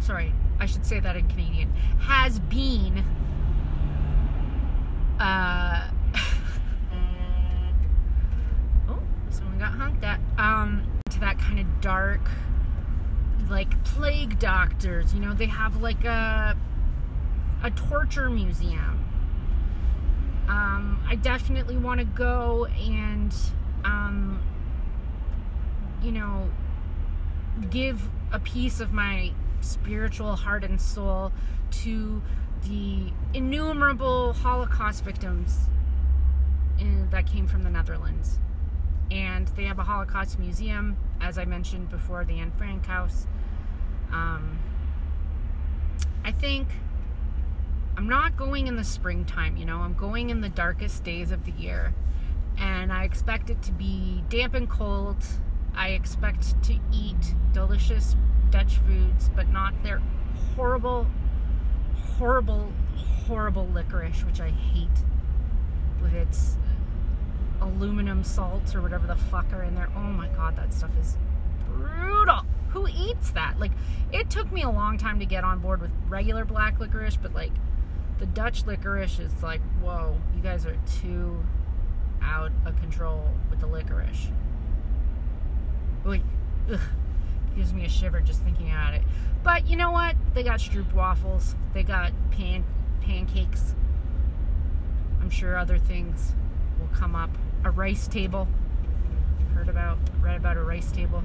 [0.00, 3.04] sorry, I should say that in Canadian, has been,
[5.18, 5.88] uh,
[8.88, 8.98] oh,
[9.30, 12.28] someone got honked at, um, to that kind of dark,
[13.48, 16.56] like plague doctors, you know, they have like a,
[17.62, 19.04] a torture museum.
[20.48, 23.34] Um, I definitely want to go and,
[23.84, 24.40] um,
[26.02, 26.50] you know,
[27.70, 31.32] give a piece of my spiritual heart and soul
[31.70, 32.22] to
[32.68, 35.68] the innumerable Holocaust victims
[36.78, 38.38] in, that came from the Netherlands.
[39.10, 43.26] And they have a Holocaust museum, as I mentioned before, the Anne Frank House.
[44.12, 44.58] Um,
[46.24, 46.68] I think
[47.96, 51.44] I'm not going in the springtime, you know, I'm going in the darkest days of
[51.44, 51.94] the year.
[52.58, 55.24] And I expect it to be damp and cold.
[55.74, 58.16] I expect to eat delicious
[58.50, 60.02] Dutch foods, but not their
[60.54, 61.06] horrible,
[62.18, 62.72] horrible,
[63.26, 64.88] horrible licorice, which I hate
[66.02, 66.56] with its
[67.60, 69.88] aluminum salts or whatever the fuck are in there.
[69.96, 71.16] Oh my god, that stuff is
[71.66, 72.42] brutal.
[72.70, 73.58] Who eats that?
[73.58, 73.72] Like,
[74.12, 77.34] it took me a long time to get on board with regular black licorice, but
[77.34, 77.52] like,
[78.18, 81.44] the Dutch licorice is like, whoa, you guys are too
[82.22, 84.28] out of control with the licorice.
[86.04, 86.22] Wait,
[86.72, 86.80] ugh,
[87.56, 89.02] gives me a shiver just thinking about it.
[89.42, 90.14] But you know what?
[90.34, 91.56] They got stroop waffles.
[91.72, 92.64] They got pan
[93.00, 93.74] pancakes.
[95.20, 96.34] I'm sure other things
[96.78, 97.30] will come up.
[97.64, 98.46] A rice table.
[99.54, 101.22] Heard about, read about a rice table.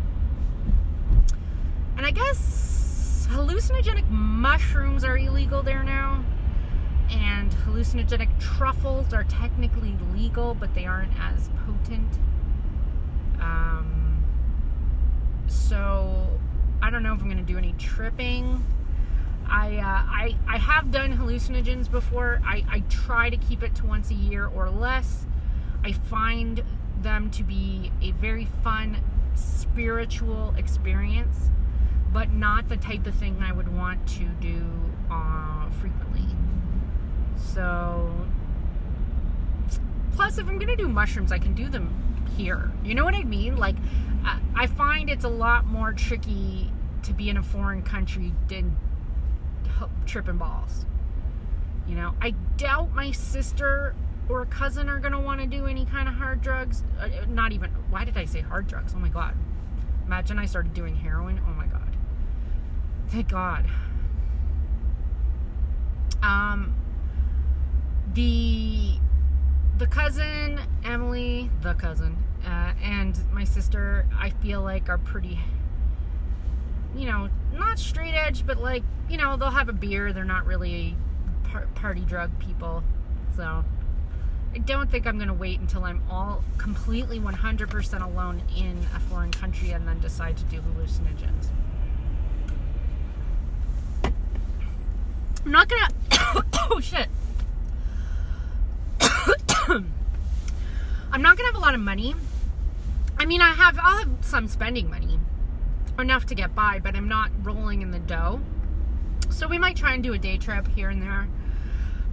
[1.98, 6.24] And I guess hallucinogenic mushrooms are illegal there now
[7.12, 12.18] and hallucinogenic truffles are technically legal, but they aren't as potent.
[13.40, 14.01] Um,
[15.52, 16.28] so
[16.82, 18.66] I don't know if I'm going to do any tripping.
[19.48, 22.42] I, uh, I I have done hallucinogens before.
[22.46, 25.26] I, I try to keep it to once a year or less.
[25.84, 26.64] I find
[27.02, 28.98] them to be a very fun
[29.36, 31.50] spiritual experience,
[32.14, 34.64] but not the type of thing I would want to do
[35.10, 36.26] uh, frequently.
[37.36, 38.26] So,
[40.14, 42.72] plus, if I'm gonna do mushrooms, I can do them here.
[42.84, 43.58] You know what I mean?
[43.58, 43.76] Like,
[44.56, 46.72] I find it's a lot more tricky
[47.04, 48.78] to be in a foreign country than
[50.06, 50.86] tripping balls.
[51.88, 53.96] You know, I doubt my sister
[54.30, 56.84] or cousin are gonna want to do any kind of hard drugs.
[57.00, 57.72] Uh, not even.
[57.90, 58.94] Why did I say hard drugs?
[58.96, 59.36] Oh my god!
[60.06, 61.42] Imagine I started doing heroin.
[61.48, 61.96] Oh my god!
[63.10, 63.66] Thank God.
[66.22, 66.76] Um,
[68.14, 69.00] the
[69.82, 72.16] the cousin Emily, the cousin,
[72.46, 75.40] uh, and my sister, I feel like are pretty,
[76.96, 80.14] you know, not straight edge, but like you know they'll have a beer.
[80.14, 80.96] They're not really
[81.46, 82.84] par- party drug people,
[83.36, 83.66] so
[84.54, 89.32] I don't think I'm gonna wait until I'm all completely 100% alone in a foreign
[89.32, 91.48] country and then decide to do hallucinogens.
[95.44, 95.88] I'm not gonna.
[96.70, 97.08] oh shit.
[101.12, 102.16] I'm not gonna have a lot of money.
[103.18, 105.20] I mean, I have I'll have some spending money,
[106.00, 108.42] enough to get by, but I'm not rolling in the dough.
[109.30, 111.28] So we might try and do a day trip here and there,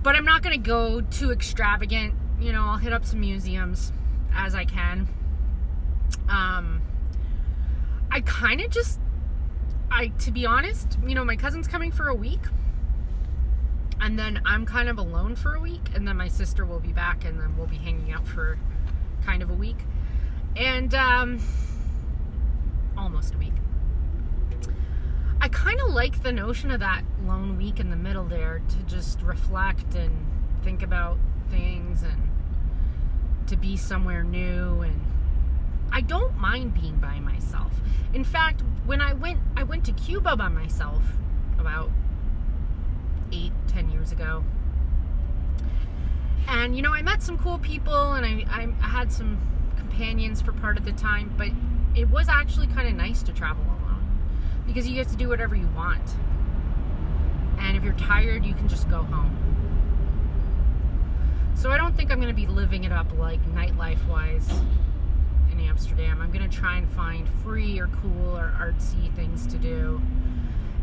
[0.03, 2.15] but I'm not gonna go too extravagant.
[2.41, 3.93] You know, I'll hit up some museums
[4.35, 5.09] as I can.
[6.29, 6.83] Um,
[8.11, 9.01] I kind of just,
[9.91, 12.41] I to be honest, you know, my cousin's coming for a week
[14.01, 16.93] and then I'm kind of alone for a week, and then my sister will be
[16.93, 18.59] back, and then we'll be hanging out for
[19.29, 19.85] kind of a week,
[20.57, 21.39] and um,
[22.97, 23.53] almost a week.
[25.39, 28.77] I kind of like the notion of that lone week in the middle there to
[28.85, 30.27] just reflect and
[30.65, 31.19] think about
[31.51, 32.31] things and
[33.49, 34.99] to be somewhere new and
[35.93, 37.73] I don't mind being by myself.
[38.15, 41.03] In fact, when I went I went to Cuba by myself
[41.59, 41.91] about
[43.31, 44.43] eight, ten years ago.
[46.49, 49.39] And you know, I met some cool people and I, I had some
[49.77, 51.49] companions for part of the time, but
[51.95, 54.19] it was actually kind of nice to travel alone
[54.67, 56.03] because you get to do whatever you want.
[57.59, 59.35] And if you're tired, you can just go home.
[61.55, 64.49] So I don't think I'm going to be living it up like nightlife wise
[65.51, 66.23] in Amsterdam.
[66.23, 70.01] I'm going to try and find free or cool or artsy things to do.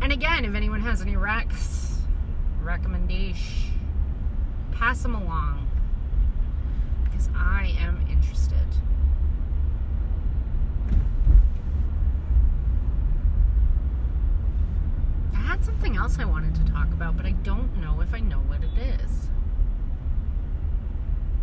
[0.02, 1.96] And again, if anyone has any recs,
[2.62, 3.72] recommendation,
[4.72, 5.55] pass them along.
[7.16, 8.58] Because I am interested.
[15.32, 18.20] I had something else I wanted to talk about, but I don't know if I
[18.20, 19.28] know what it is.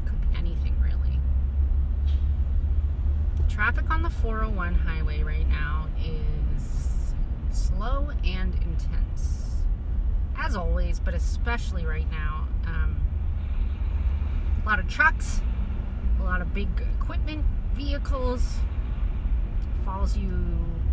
[0.06, 1.20] Could be anything really.
[3.50, 7.14] Traffic on the 401 highway right now is
[7.52, 9.64] slow and intense.
[10.38, 12.48] As always, but especially right now.
[12.68, 12.98] Um,
[14.64, 15.42] a lot of trucks,
[16.24, 16.70] a lot of big
[17.00, 17.44] equipment
[17.74, 18.58] vehicles.
[19.84, 20.32] Follows you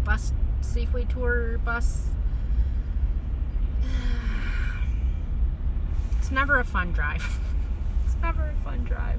[0.05, 2.09] bus, Safeway tour bus.
[6.19, 7.39] It's never a fun drive.
[8.05, 9.19] it's never a fun drive.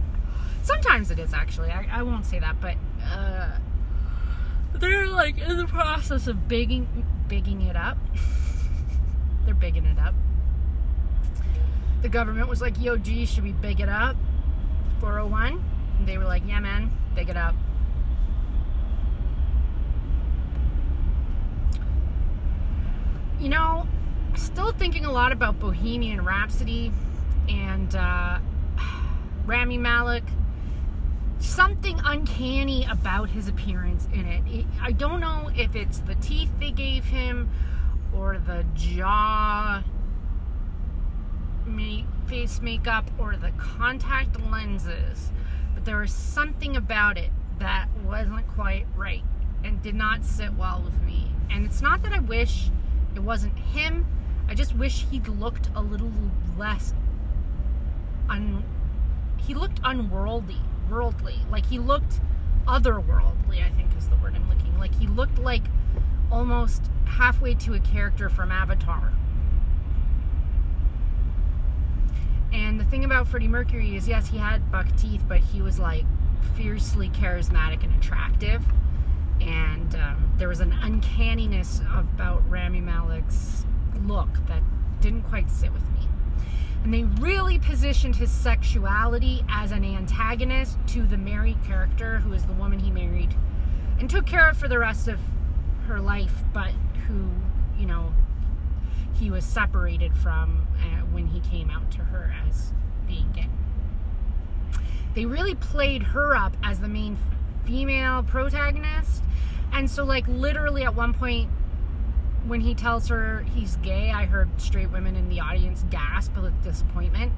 [0.64, 1.72] Sometimes it is actually.
[1.72, 3.58] I, I won't say that, but uh,
[4.74, 7.98] they're like in the process of bigging, bigging it up.
[9.46, 10.14] they're bigging it up.
[12.02, 14.16] The government was like, "Yo, G, should we big it up?"
[15.00, 15.71] 401.
[16.06, 17.56] They were like, "Yeah, man, big it up."
[23.40, 23.88] You know,
[24.36, 26.92] still thinking a lot about Bohemian Rhapsody
[27.50, 28.40] and uh,
[29.46, 30.24] Rami Malek.
[31.40, 34.44] Something uncanny about his appearance in it.
[34.48, 34.66] it.
[34.80, 37.50] I don't know if it's the teeth they gave him
[38.16, 39.84] or the jaw
[41.66, 45.32] make, face makeup or the contact lenses,
[45.74, 49.24] but there was something about it that wasn't quite right
[49.64, 51.32] and did not sit well with me.
[51.50, 52.70] And it's not that I wish
[53.16, 54.06] it wasn't him.
[54.48, 56.12] I just wish he'd looked a little
[56.58, 56.94] less
[58.30, 58.64] un
[59.38, 61.40] he looked unworldly, worldly.
[61.52, 62.20] Like he looked
[62.68, 64.78] otherworldly, I think is the word I'm looking.
[64.78, 65.64] Like he looked like
[66.32, 69.12] almost halfway to a character from Avatar.
[72.52, 75.80] And the thing about Freddie Mercury is, yes, he had buck teeth, but he was
[75.80, 76.06] like
[76.56, 78.64] fiercely charismatic and attractive.
[79.40, 83.66] And um, there was an uncanniness about Rami Malek's
[84.06, 84.62] look that
[85.00, 86.08] didn't quite sit with me.
[86.84, 92.46] And they really positioned his sexuality as an antagonist to the Mary character, who is
[92.46, 93.36] the woman he married
[94.00, 95.20] and took care of for the rest of
[95.86, 96.72] her life, but
[97.08, 97.30] who,
[97.78, 98.12] you know,
[99.22, 102.74] he was separated from uh, when he came out to her as
[103.08, 103.48] being gay.
[105.14, 107.18] They really played her up as the main
[107.64, 109.22] female protagonist.
[109.72, 111.52] And so, like, literally at one point,
[112.48, 116.64] when he tells her he's gay, I heard straight women in the audience gasp with
[116.64, 117.32] disappointment.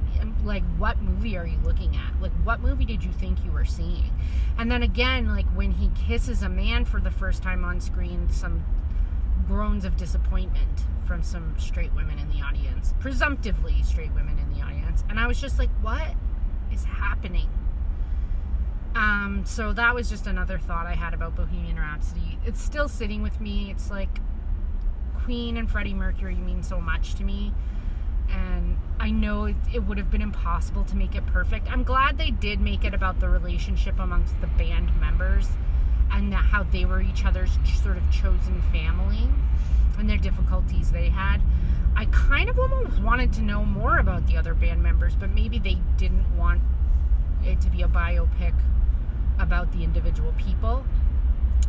[0.45, 2.21] Like, what movie are you looking at?
[2.21, 4.09] Like, what movie did you think you were seeing?
[4.57, 8.29] And then again, like, when he kisses a man for the first time on screen,
[8.29, 8.63] some
[9.47, 14.63] groans of disappointment from some straight women in the audience, presumptively straight women in the
[14.63, 15.03] audience.
[15.09, 16.13] And I was just like, what
[16.71, 17.49] is happening?
[18.95, 22.37] Um, so that was just another thought I had about Bohemian Rhapsody.
[22.45, 23.71] It's still sitting with me.
[23.71, 24.19] It's like
[25.23, 27.53] Queen and Freddie Mercury mean so much to me.
[28.29, 31.71] And I know it, it would have been impossible to make it perfect.
[31.71, 35.49] I'm glad they did make it about the relationship amongst the band members
[36.13, 39.27] and how they were each other's sort of chosen family
[39.97, 41.41] and their difficulties they had.
[41.95, 45.59] I kind of almost wanted to know more about the other band members, but maybe
[45.59, 46.61] they didn't want
[47.43, 48.53] it to be a biopic
[49.39, 50.85] about the individual people.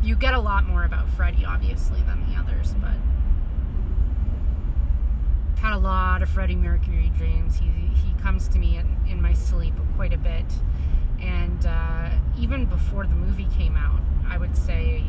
[0.01, 2.93] You get a lot more about Freddie, obviously, than the others, but
[5.59, 7.57] had a lot of Freddie Mercury dreams.
[7.57, 7.67] He
[8.05, 10.45] he comes to me in, in my sleep quite a bit,
[11.19, 15.03] and uh, even before the movie came out, I would say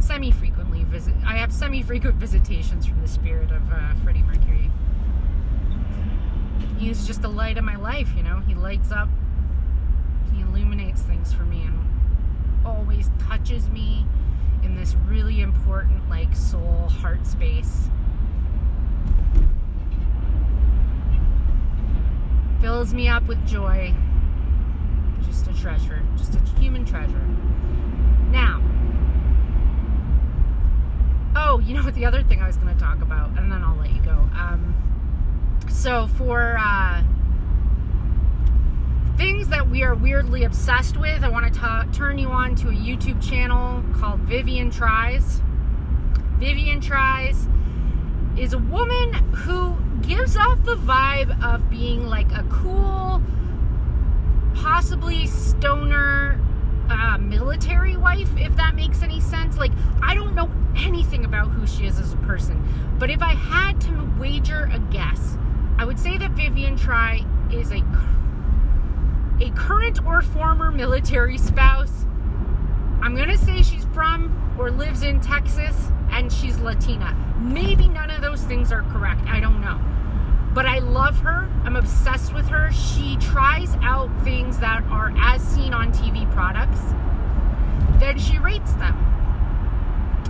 [0.00, 1.14] semi-frequently visit.
[1.26, 4.70] I have semi-frequent visitations from the spirit of uh, Freddie Mercury.
[6.78, 8.40] He's just the light of my life, you know.
[8.40, 9.08] He lights up.
[10.32, 11.78] He illuminates things for me, and
[12.64, 14.06] always touches me
[14.62, 17.88] in this really important, like soul heart space.
[22.60, 23.94] Fills me up with joy.
[25.24, 27.26] Just a treasure, just a human treasure.
[28.30, 28.62] Now,
[31.36, 31.94] oh, you know what?
[31.94, 34.10] The other thing I was going to talk about, and then I'll let you go.
[34.10, 34.74] Um,
[35.70, 37.02] so, for uh,
[39.16, 42.68] things that we are weirdly obsessed with, I want to ta- turn you on to
[42.68, 45.42] a YouTube channel called Vivian Tries.
[46.38, 47.48] Vivian Tries
[48.36, 53.20] is a woman who gives off the vibe of being like a cool,
[54.54, 56.40] possibly stoner
[56.88, 59.56] uh, military wife, if that makes any sense.
[59.56, 59.72] Like,
[60.02, 62.62] I don't know anything about who she is as a person,
[62.98, 65.36] but if I had to wager a guess,
[65.76, 67.82] I would say that Vivian Try is a
[69.40, 72.04] a current or former military spouse.
[73.00, 77.16] I'm to say she's from or lives in Texas and she's Latina.
[77.40, 79.22] Maybe none of those things are correct.
[79.26, 79.80] I don't know.
[80.54, 81.48] But I love her.
[81.64, 82.70] I'm obsessed with her.
[82.72, 86.80] She tries out things that are as seen on TV products.
[88.00, 88.96] Then she rates them.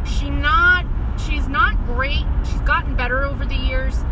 [0.07, 0.87] She not
[1.19, 2.25] she's not great.
[2.45, 4.05] She's gotten better over the years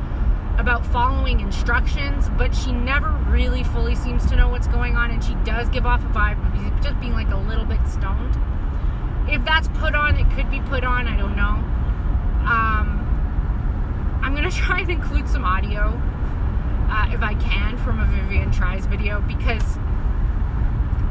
[0.58, 5.22] about following instructions, but she never really fully seems to know what's going on and
[5.22, 8.36] she does give off a vibe of just being like a little bit stoned.
[9.28, 11.62] If that's put on, it could be put on, I don't know.
[12.46, 13.05] Um,
[14.26, 15.82] I'm gonna try and include some audio
[16.90, 19.78] uh, if I can from a Vivian Tries video because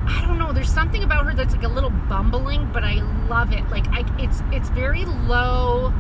[0.07, 0.51] I don't know.
[0.51, 2.95] There's something about her that's like a little bumbling, but I
[3.30, 3.68] love it.
[3.70, 5.93] Like I, it's it's very low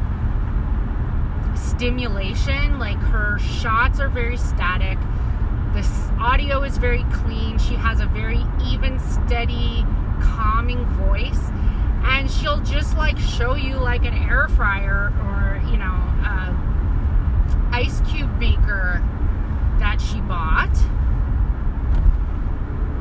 [1.55, 2.79] stimulation.
[2.79, 4.99] Like her shots are very static.
[5.73, 5.89] This
[6.19, 7.57] audio is very clean.
[7.59, 9.85] She has a very even, steady,
[10.21, 11.49] calming voice,
[12.03, 15.34] and she'll just like show you like an air fryer or
[17.75, 19.03] ice cube maker
[19.79, 20.75] that she bought.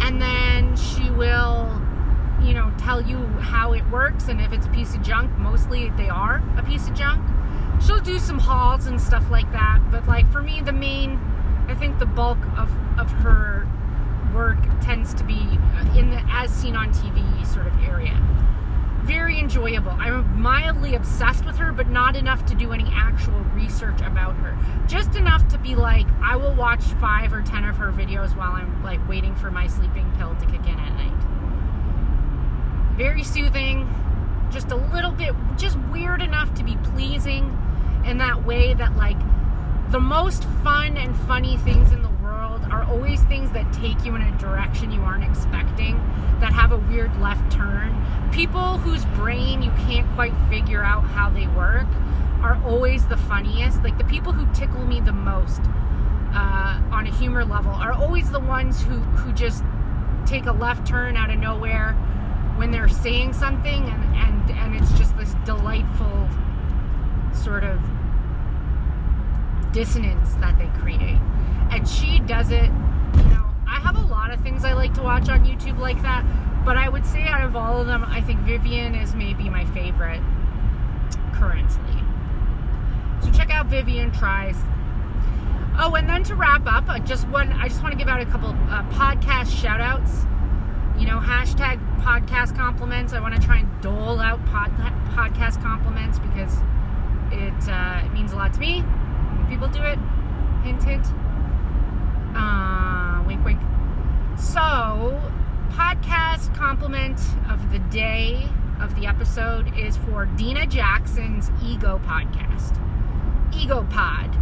[0.01, 1.81] And then she will
[2.43, 5.31] you know tell you how it works and if it's a piece of junk.
[5.39, 7.25] Mostly they are a piece of junk.
[7.85, 9.81] She'll do some hauls and stuff like that.
[9.91, 11.20] But like for me the main
[11.68, 13.66] i think the bulk of of her
[14.35, 15.59] work tends to be
[15.97, 18.14] in the as seen on tv sort of area
[19.05, 19.93] very enjoyable.
[19.93, 24.57] I'm mildly obsessed with her, but not enough to do any actual research about her.
[24.87, 28.53] Just enough to be like, I will watch five or ten of her videos while
[28.53, 31.13] I'm like waiting for my sleeping pill to kick in at night.
[32.97, 33.89] Very soothing,
[34.51, 37.57] just a little bit, just weird enough to be pleasing
[38.07, 39.19] in that way that like
[39.91, 42.14] the most fun and funny things in the
[42.75, 45.97] are always things that take you in a direction you aren't expecting,
[46.41, 47.95] that have a weird left turn.
[48.33, 51.87] People whose brain you can't quite figure out how they work
[52.43, 53.83] are always the funniest.
[53.85, 55.61] Like the people who tickle me the most
[56.35, 59.62] uh, on a humor level are always the ones who, who just
[60.27, 61.93] take a left turn out of nowhere
[62.57, 66.29] when they're saying something and, and, and it's just this delightful
[67.33, 67.79] sort of
[69.72, 71.20] dissonance that they create
[71.71, 72.71] and she does it.
[73.17, 76.01] You know, I have a lot of things I like to watch on YouTube like
[76.03, 76.25] that,
[76.65, 79.65] but I would say out of all of them, I think Vivian is maybe my
[79.67, 80.23] favorite
[81.33, 82.03] currently.
[83.23, 84.57] So check out Vivian Tries.
[85.77, 88.21] Oh, and then to wrap up, uh, just one, I just want to give out
[88.21, 90.25] a couple uh, podcast shout outs.
[90.99, 93.12] You know, hashtag podcast compliments.
[93.12, 94.71] I want to try and dole out pod,
[95.17, 96.55] podcast compliments because
[97.33, 99.99] it, uh, it means a lot to me when people do it.
[100.62, 101.07] Hint, hint.
[102.35, 103.61] Uh, wink, wink.
[104.39, 105.20] So,
[105.70, 107.20] podcast compliment
[107.51, 108.49] of the day
[108.80, 112.78] of the episode is for Dena Jackson's Ego podcast.
[113.55, 114.37] Ego Pod.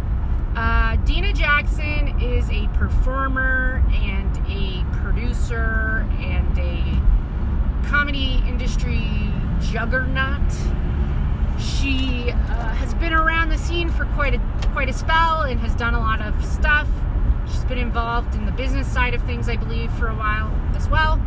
[0.55, 9.31] Uh, Dena Jackson is a performer and a producer and a comedy industry
[9.61, 10.51] juggernaut.
[11.59, 14.41] She uh, has been around the scene for quite a
[14.73, 16.87] quite a spell and has done a lot of stuff.
[17.51, 20.87] She's been involved in the business side of things, I believe, for a while as
[20.87, 21.17] well.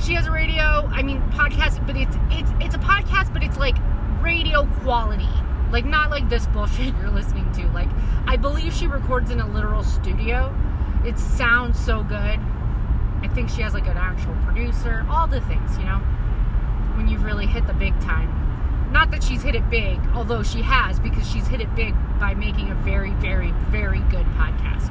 [0.00, 3.56] She has a radio, I mean podcast, but it's it's it's a podcast, but it's
[3.56, 3.76] like
[4.20, 5.28] radio quality.
[5.70, 7.66] Like not like this bullshit you're listening to.
[7.68, 7.88] Like
[8.26, 10.54] I believe she records in a literal studio.
[11.04, 12.40] It sounds so good.
[13.22, 15.98] I think she has like an actual producer, all the things, you know,
[16.96, 18.43] when you've really hit the big time.
[18.94, 22.32] Not that she's hit it big, although she has, because she's hit it big by
[22.32, 24.88] making a very, very, very good podcast.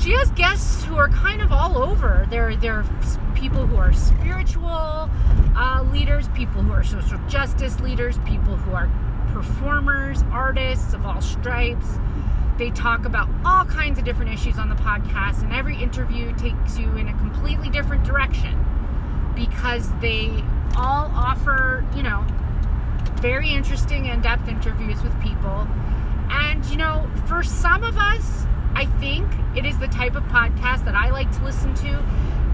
[0.00, 2.26] She has guests who are kind of all over.
[2.30, 2.86] There, there are
[3.34, 5.10] people who are spiritual
[5.54, 8.88] uh, leaders, people who are social justice leaders, people who are
[9.34, 11.98] performers, artists of all stripes.
[12.56, 16.78] They talk about all kinds of different issues on the podcast, and every interview takes
[16.78, 18.64] you in a completely different direction
[19.34, 20.42] because they
[20.74, 22.26] all offer, you know,
[23.18, 25.66] very interesting in depth interviews with people.
[26.30, 30.84] And, you know, for some of us, I think it is the type of podcast
[30.84, 32.04] that I like to listen to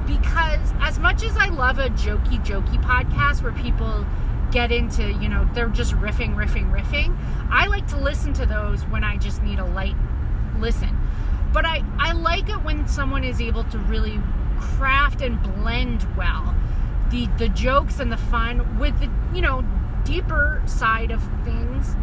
[0.07, 4.07] because, as much as I love a jokey, jokey podcast where people
[4.53, 7.17] get into, you know, they're just riffing, riffing, riffing,
[7.51, 9.97] I like to listen to those when I just need a light
[10.59, 10.97] listen.
[11.53, 14.21] But I, I like it when someone is able to really
[14.59, 16.55] craft and blend well
[17.11, 19.65] the, the jokes and the fun with the, you know,
[20.05, 21.96] deeper side of things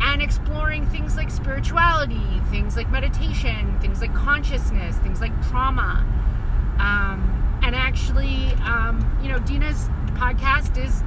[0.00, 6.06] and exploring things like spirituality, things like meditation, things like consciousness, things like trauma.
[6.78, 11.02] Um, and actually, um, you know, Dena's podcast is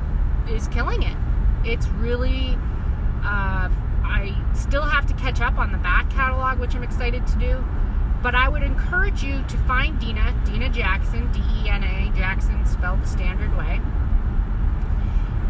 [0.49, 1.17] is killing it.
[1.63, 2.57] It's really.
[3.23, 3.69] Uh,
[4.03, 7.63] I still have to catch up on the back catalog, which I'm excited to do.
[8.21, 12.65] But I would encourage you to find Dena, Dena Jackson, D E N A, Jackson,
[12.65, 13.79] spelled the standard way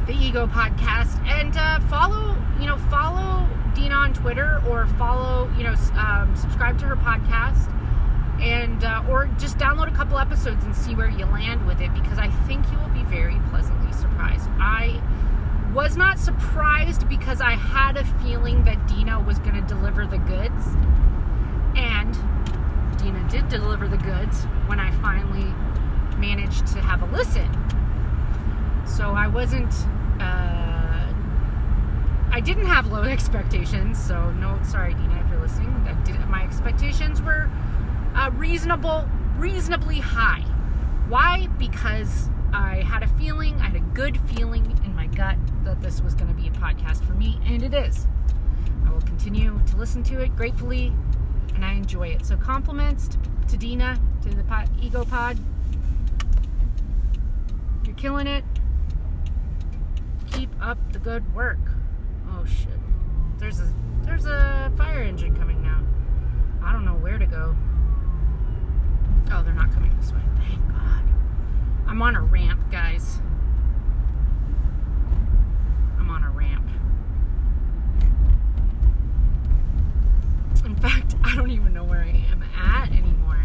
[0.08, 5.64] the Ego Podcast, and uh, follow, you know, follow Dena on Twitter or follow, you
[5.64, 7.72] know, um, subscribe to her podcast,
[8.42, 11.94] and uh, or just download a couple episodes and see where you land with it
[11.94, 14.50] because I think you will be very pleasantly surprised.
[14.60, 15.02] I
[15.74, 20.18] was not surprised because I had a feeling that Dena was going to deliver the
[20.18, 20.66] goods,
[21.76, 22.14] and
[22.98, 25.54] Dena did deliver the goods when I finally
[26.18, 27.50] managed to have a listen.
[28.96, 29.74] So I wasn't
[30.20, 30.92] uh,
[32.34, 35.70] I didn't have low expectations, so no, sorry, Dena, if you're listening.
[36.30, 37.50] My expectations were
[38.16, 40.42] uh, reasonable, reasonably high.
[41.10, 41.48] Why?
[41.58, 46.02] Because I had a feeling, I had a good feeling in my gut that this
[46.02, 48.08] was going to be a podcast for me, and it is.
[48.86, 50.94] I will continue to listen to it gratefully,
[51.56, 52.26] and I enjoy it.
[52.26, 53.18] So compliments to,
[53.50, 55.38] to Dena, to the pod, Ego Pod.
[57.86, 58.46] You're killing it
[60.42, 61.60] keep up the good work.
[62.32, 62.80] Oh shit.
[63.38, 63.72] There's a
[64.02, 65.84] there's a fire engine coming now.
[66.64, 67.56] I don't know where to go.
[69.32, 70.22] Oh, they're not coming this way.
[70.38, 71.04] Thank God.
[71.86, 73.22] I'm on a ramp, guys.
[76.00, 76.68] I'm on a ramp.
[80.66, 83.38] In fact, I don't even know where I am at anymore.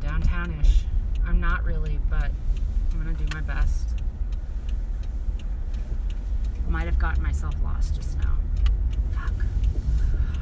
[0.00, 0.82] Downtownish.
[1.24, 2.32] I'm not really, but
[2.92, 3.94] I'm gonna do my best.
[6.68, 8.38] Might have gotten myself lost just now.
[9.12, 9.32] Fuck.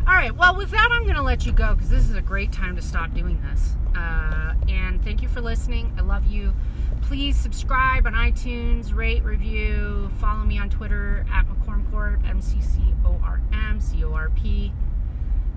[0.06, 2.52] All right, well, with that, I'm gonna let you go because this is a great
[2.52, 3.74] time to stop doing this.
[3.96, 5.92] Uh, and thank you for listening.
[5.98, 6.54] I love you.
[7.02, 12.80] Please subscribe on iTunes, rate, review, follow me on Twitter at McCormCorp, M C C
[13.04, 14.72] O R M C O R P.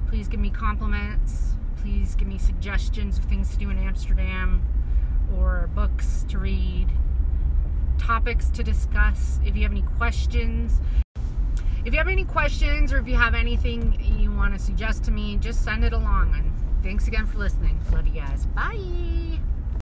[0.08, 1.56] Please give me compliments.
[1.82, 4.62] Please give me suggestions of things to do in Amsterdam
[5.38, 6.88] or books to read,
[7.98, 9.40] topics to discuss.
[9.46, 10.80] If you have any questions,
[11.86, 15.12] if you have any questions or if you have anything you want to suggest to
[15.12, 16.34] me, just send it along.
[16.36, 17.80] And thanks again for listening.
[17.92, 18.46] Love you guys.
[18.48, 19.40] Bye.